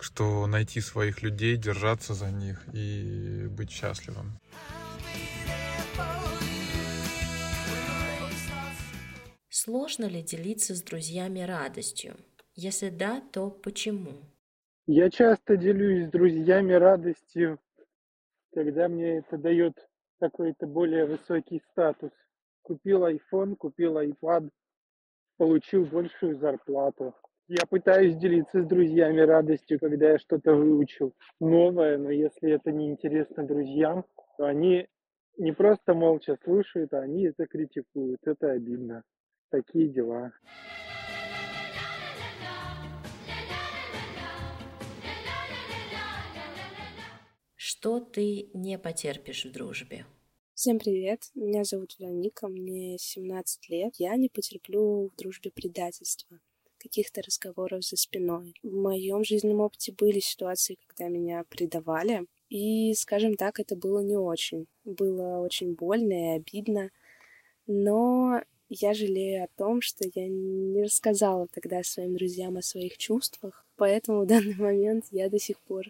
что 0.00 0.46
найти 0.46 0.80
своих 0.80 1.22
людей, 1.22 1.56
держаться 1.56 2.14
за 2.14 2.30
них 2.30 2.62
и 2.72 3.46
быть 3.50 3.70
счастливым. 3.70 4.38
Сложно 9.52 10.04
ли 10.04 10.22
делиться 10.22 10.76
с 10.76 10.82
друзьями 10.82 11.40
радостью? 11.40 12.14
Если 12.54 12.88
да, 12.88 13.20
то 13.32 13.50
почему? 13.50 14.12
Я 14.86 15.10
часто 15.10 15.56
делюсь 15.56 16.06
с 16.06 16.10
друзьями 16.10 16.72
радостью, 16.74 17.58
когда 18.54 18.86
мне 18.86 19.18
это 19.18 19.38
дает 19.38 19.74
какой-то 20.20 20.68
более 20.68 21.04
высокий 21.04 21.60
статус. 21.72 22.12
Купил 22.62 23.04
iPhone, 23.04 23.56
купил 23.56 23.98
iPad, 23.98 24.50
получил 25.36 25.84
большую 25.84 26.38
зарплату. 26.38 27.16
Я 27.48 27.66
пытаюсь 27.68 28.14
делиться 28.14 28.62
с 28.62 28.66
друзьями 28.66 29.18
радостью, 29.18 29.80
когда 29.80 30.12
я 30.12 30.18
что-то 30.20 30.54
выучил 30.54 31.12
новое, 31.40 31.98
но 31.98 32.10
если 32.10 32.52
это 32.52 32.70
не 32.70 32.88
интересно 32.88 33.44
друзьям, 33.44 34.04
то 34.38 34.44
они 34.44 34.86
не 35.38 35.50
просто 35.50 35.92
молча 35.92 36.38
слушают, 36.44 36.94
а 36.94 37.00
они 37.00 37.24
это 37.24 37.48
критикуют. 37.48 38.20
Это 38.24 38.52
обидно. 38.52 39.02
Такие 39.50 39.88
дела. 39.88 40.32
Что 47.56 47.98
ты 47.98 48.48
не 48.54 48.78
потерпишь 48.78 49.46
в 49.46 49.52
дружбе? 49.52 50.06
Всем 50.54 50.78
привет, 50.78 51.30
меня 51.34 51.64
зовут 51.64 51.98
Вероника, 51.98 52.46
мне 52.46 52.96
17 52.98 53.68
лет. 53.70 53.94
Я 53.98 54.14
не 54.16 54.28
потерплю 54.28 55.08
в 55.08 55.16
дружбе 55.16 55.50
предательства, 55.50 56.38
каких-то 56.78 57.22
разговоров 57.22 57.84
за 57.84 57.96
спиной. 57.96 58.54
В 58.62 58.72
моем 58.72 59.24
жизненном 59.24 59.60
опыте 59.60 59.92
были 59.92 60.20
ситуации, 60.20 60.76
когда 60.86 61.08
меня 61.08 61.42
предавали, 61.48 62.26
и, 62.50 62.94
скажем 62.94 63.34
так, 63.34 63.58
это 63.58 63.74
было 63.74 64.00
не 64.00 64.16
очень. 64.16 64.66
Было 64.84 65.38
очень 65.38 65.74
больно 65.74 66.34
и 66.34 66.36
обидно, 66.36 66.90
но 67.66 68.42
я 68.70 68.94
жалею 68.94 69.44
о 69.44 69.48
том, 69.48 69.80
что 69.80 70.08
я 70.14 70.28
не 70.28 70.84
рассказала 70.84 71.48
тогда 71.48 71.82
своим 71.82 72.14
друзьям 72.14 72.56
о 72.56 72.62
своих 72.62 72.96
чувствах, 72.96 73.66
поэтому 73.76 74.22
в 74.22 74.26
данный 74.26 74.54
момент 74.54 75.06
я 75.10 75.28
до 75.28 75.40
сих 75.40 75.58
пор 75.58 75.86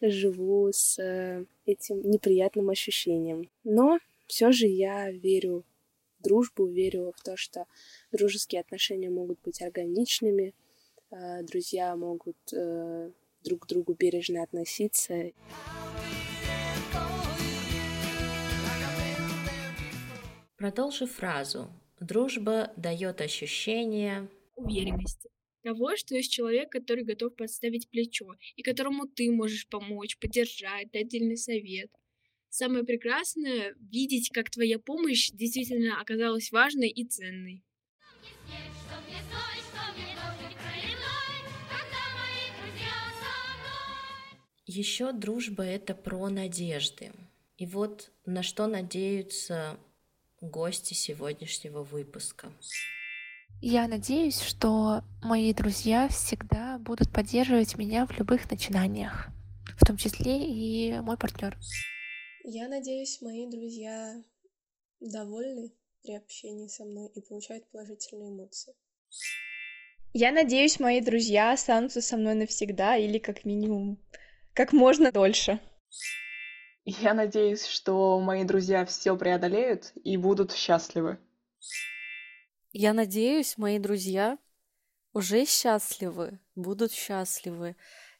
живу 0.00 0.70
с 0.72 0.98
э, 0.98 1.44
этим 1.66 2.08
неприятным 2.08 2.70
ощущением. 2.70 3.50
Но 3.64 3.98
все 4.26 4.52
же 4.52 4.66
я 4.66 5.10
верю 5.10 5.64
в 6.18 6.22
дружбу, 6.22 6.66
верю 6.66 7.12
в 7.16 7.22
то, 7.22 7.36
что 7.36 7.66
дружеские 8.12 8.60
отношения 8.60 9.10
могут 9.10 9.40
быть 9.42 9.60
органичными, 9.60 10.54
э, 11.10 11.42
друзья 11.42 11.96
могут 11.96 12.36
э, 12.52 13.10
друг 13.42 13.64
к 13.64 13.66
другу 13.66 13.94
бережно 13.94 14.44
относиться. 14.44 15.32
Продолжи 20.56 21.06
фразу. 21.06 21.70
Дружба 22.00 22.72
дает 22.78 23.20
ощущение 23.20 24.30
уверенности. 24.56 25.28
Того, 25.62 25.94
что 25.96 26.16
есть 26.16 26.32
человек, 26.32 26.70
который 26.72 27.04
готов 27.04 27.36
подставить 27.36 27.90
плечо, 27.90 28.34
и 28.56 28.62
которому 28.62 29.06
ты 29.06 29.30
можешь 29.30 29.68
помочь, 29.68 30.16
поддержать, 30.18 30.90
дать 30.90 31.02
отдельный 31.02 31.36
совет. 31.36 31.90
Самое 32.48 32.84
прекрасное— 32.84 33.74
видеть, 33.78 34.30
как 34.30 34.48
твоя 34.48 34.78
помощь 34.78 35.30
действительно 35.30 36.00
оказалась 36.00 36.50
важной 36.50 36.88
и 36.88 37.04
ценной. 37.04 37.62
Еще 44.66 45.12
дружба— 45.12 45.62
это 45.64 45.94
про 45.94 46.30
надежды. 46.30 47.12
И 47.58 47.66
вот 47.66 48.10
на 48.24 48.42
что 48.42 48.66
надеются 48.66 49.78
гости 50.40 50.94
сегодняшнего 50.94 51.82
выпуска. 51.82 52.52
Я 53.60 53.88
надеюсь, 53.88 54.40
что 54.40 55.02
мои 55.22 55.52
друзья 55.52 56.08
всегда 56.08 56.78
будут 56.78 57.12
поддерживать 57.12 57.76
меня 57.76 58.06
в 58.06 58.18
любых 58.18 58.50
начинаниях, 58.50 59.28
в 59.76 59.84
том 59.84 59.96
числе 59.96 60.46
и 60.46 60.98
мой 61.00 61.18
партнер. 61.18 61.58
Я 62.44 62.68
надеюсь, 62.68 63.20
мои 63.20 63.46
друзья 63.50 64.14
довольны 65.00 65.72
при 66.02 66.16
общении 66.16 66.68
со 66.68 66.84
мной 66.84 67.08
и 67.14 67.20
получают 67.20 67.70
положительные 67.70 68.30
эмоции. 68.30 68.74
Я 70.14 70.32
надеюсь, 70.32 70.80
мои 70.80 71.00
друзья 71.00 71.52
останутся 71.52 72.00
со 72.00 72.16
мной 72.16 72.34
навсегда 72.34 72.96
или 72.96 73.18
как 73.18 73.44
минимум 73.44 73.98
как 74.54 74.72
можно 74.72 75.12
дольше. 75.12 75.60
Я 76.84 77.14
надеюсь, 77.14 77.66
что 77.66 78.18
мои 78.20 78.44
друзья 78.44 78.84
все 78.84 79.16
преодолеют 79.16 79.92
и 80.02 80.16
будут 80.16 80.52
счастливы. 80.52 81.18
Я 82.72 82.92
надеюсь, 82.92 83.58
мои 83.58 83.78
друзья 83.78 84.38
уже 85.12 85.44
счастливы, 85.44 86.40
будут 86.54 86.92
счастливы 86.92 87.76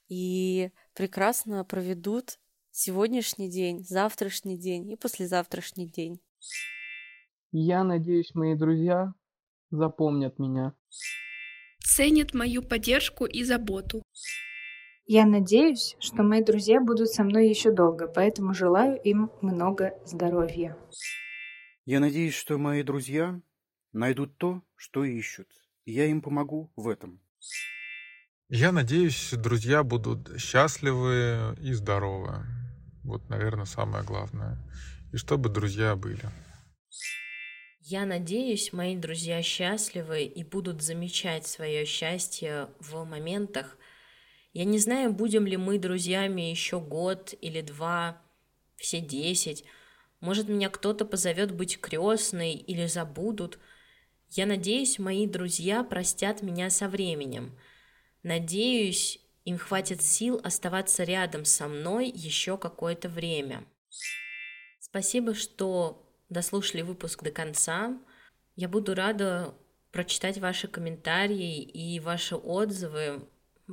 и 0.09 0.73
прекрасно 0.95 1.65
проведут 1.65 2.39
сегодняшний 2.71 3.49
день, 3.49 3.85
завтрашний 3.85 4.59
день 4.59 4.91
и 4.91 4.97
послезавтрашний 4.97 5.87
день. 5.87 6.21
Я 7.53 7.85
надеюсь, 7.85 8.35
мои 8.35 8.55
друзья 8.55 9.15
запомнят 9.71 10.39
меня. 10.39 10.75
Ценят 11.79 12.35
мою 12.35 12.63
поддержку 12.63 13.25
и 13.25 13.43
заботу. 13.43 14.03
Я 15.13 15.27
надеюсь, 15.27 15.97
что 15.99 16.23
мои 16.23 16.41
друзья 16.41 16.81
будут 16.81 17.09
со 17.09 17.25
мной 17.25 17.49
еще 17.49 17.73
долго, 17.73 18.07
поэтому 18.07 18.55
желаю 18.55 18.97
им 19.03 19.29
много 19.41 19.99
здоровья. 20.07 20.77
Я 21.85 21.99
надеюсь, 21.99 22.35
что 22.35 22.59
мои 22.59 22.85
друзья 22.85 23.41
найдут 23.93 24.39
то, 24.39 24.63
что 24.77 25.03
ищут, 25.03 25.49
и 25.85 25.91
я 25.91 26.07
им 26.07 26.23
помогу 26.23 26.73
в 26.77 26.89
этом. 26.89 27.21
Я 28.49 28.71
надеюсь, 28.71 29.33
друзья 29.33 29.83
будут 29.83 30.41
счастливы 30.41 31.57
и 31.61 31.73
здоровы. 31.73 32.47
Вот, 33.03 33.29
наверное, 33.29 33.65
самое 33.65 34.05
главное. 34.05 34.59
И 35.13 35.17
чтобы 35.17 35.49
друзья 35.49 35.97
были. 35.97 36.23
Я 37.81 38.07
надеюсь, 38.07 38.73
мои 38.73 38.95
друзья 38.95 39.43
счастливы 39.43 40.23
и 40.23 40.45
будут 40.45 40.83
замечать 40.83 41.49
свое 41.49 41.85
счастье 41.85 42.69
в 42.79 43.05
моментах, 43.05 43.77
я 44.53 44.65
не 44.65 44.79
знаю, 44.79 45.13
будем 45.13 45.47
ли 45.47 45.57
мы 45.57 45.79
друзьями 45.79 46.43
еще 46.43 46.81
год 46.81 47.35
или 47.41 47.61
два, 47.61 48.21
все 48.77 49.01
десять. 49.01 49.65
Может, 50.21 50.49
меня 50.49 50.69
кто-то 50.69 51.05
позовет 51.05 51.53
быть 51.53 51.81
крестной 51.81 52.55
или 52.55 52.87
забудут. 52.87 53.59
Я 54.29 54.47
надеюсь, 54.47 54.99
мои 54.99 55.27
друзья 55.27 55.85
простят 55.85 56.43
меня 56.43 56.71
со 56.71 56.89
временем. 56.89 57.59
Надеюсь, 58.23 59.21
им 59.45 59.57
хватит 59.57 60.03
сил 60.03 60.41
оставаться 60.45 61.05
рядом 61.05 61.45
со 61.45 61.69
мной 61.69 62.09
еще 62.09 62.59
какое-то 62.59 63.09
время. 63.09 63.65
Спасибо, 64.79 65.35
что 65.35 66.07
дослушали 66.29 66.83
выпуск 66.83 67.23
до 67.23 67.31
конца. 67.31 67.99
Я 68.57 68.69
буду 68.69 68.95
рада 68.95 69.55
прочитать 69.91 70.39
ваши 70.39 70.69
комментарии 70.69 71.63
и 71.63 71.99
ваши 72.01 72.37
отзывы. 72.37 73.27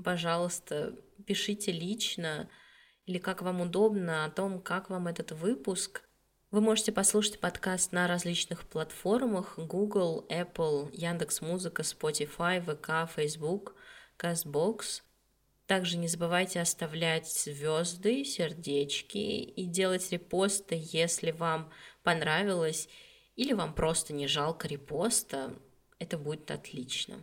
Пожалуйста, 0.04 0.96
пишите 1.26 1.72
лично 1.72 2.50
или 3.06 3.20
как 3.20 3.42
вам 3.42 3.62
удобно 3.62 4.26
о 4.26 4.30
том, 4.30 4.62
как 4.62 4.90
вам 4.90 5.08
этот 5.08 5.32
выпуск. 5.32 6.04
Вы 6.52 6.62
можете 6.62 6.92
послушать 6.92 7.40
подкаст 7.40 7.92
на 7.92 8.08
различных 8.08 8.66
платформах 8.66 9.58
Google, 9.58 10.26
Apple, 10.30 10.90
Яндекс.Музыка, 10.94 11.82
Spotify, 11.82 12.62
ВК, 12.62 13.12
Facebook, 13.14 13.76
CastBox. 14.18 15.02
Также 15.66 15.98
не 15.98 16.08
забывайте 16.08 16.62
оставлять 16.62 17.30
звезды, 17.30 18.24
сердечки 18.24 19.18
и 19.18 19.66
делать 19.66 20.10
репосты, 20.12 20.80
если 20.80 21.32
вам 21.32 21.70
понравилось 22.04 22.88
или 23.36 23.52
вам 23.52 23.74
просто 23.74 24.14
не 24.14 24.28
жалко 24.28 24.68
репоста. 24.68 25.54
Это 26.00 26.18
будет 26.18 26.50
отлично. 26.52 27.22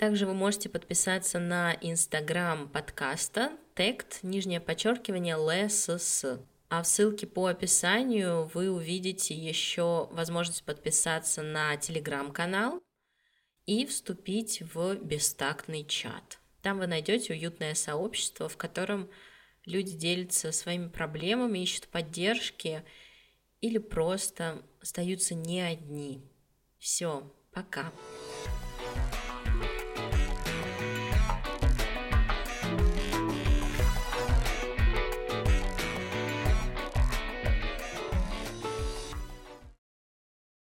Также 0.00 0.24
вы 0.24 0.32
можете 0.32 0.70
подписаться 0.70 1.38
на 1.38 1.76
инстаграм 1.82 2.70
подкаста 2.70 3.52
тект, 3.74 4.20
нижнее 4.22 4.58
подчеркивание, 4.58 5.36
ЛСС. 5.36 6.24
А 6.70 6.82
в 6.82 6.86
ссылке 6.86 7.26
по 7.26 7.44
описанию 7.48 8.50
вы 8.54 8.70
увидите 8.70 9.34
еще 9.34 10.08
возможность 10.12 10.64
подписаться 10.64 11.42
на 11.42 11.76
телеграм-канал 11.76 12.82
и 13.66 13.84
вступить 13.84 14.62
в 14.72 14.94
бестактный 14.94 15.84
чат. 15.84 16.38
Там 16.62 16.78
вы 16.78 16.86
найдете 16.86 17.34
уютное 17.34 17.74
сообщество, 17.74 18.48
в 18.48 18.56
котором 18.56 19.10
люди 19.66 19.92
делятся 19.92 20.50
своими 20.50 20.88
проблемами, 20.88 21.58
ищут 21.58 21.88
поддержки 21.88 22.84
или 23.60 23.76
просто 23.76 24.62
остаются 24.80 25.34
не 25.34 25.60
одни. 25.60 26.24
Все, 26.78 27.30
пока. 27.52 27.92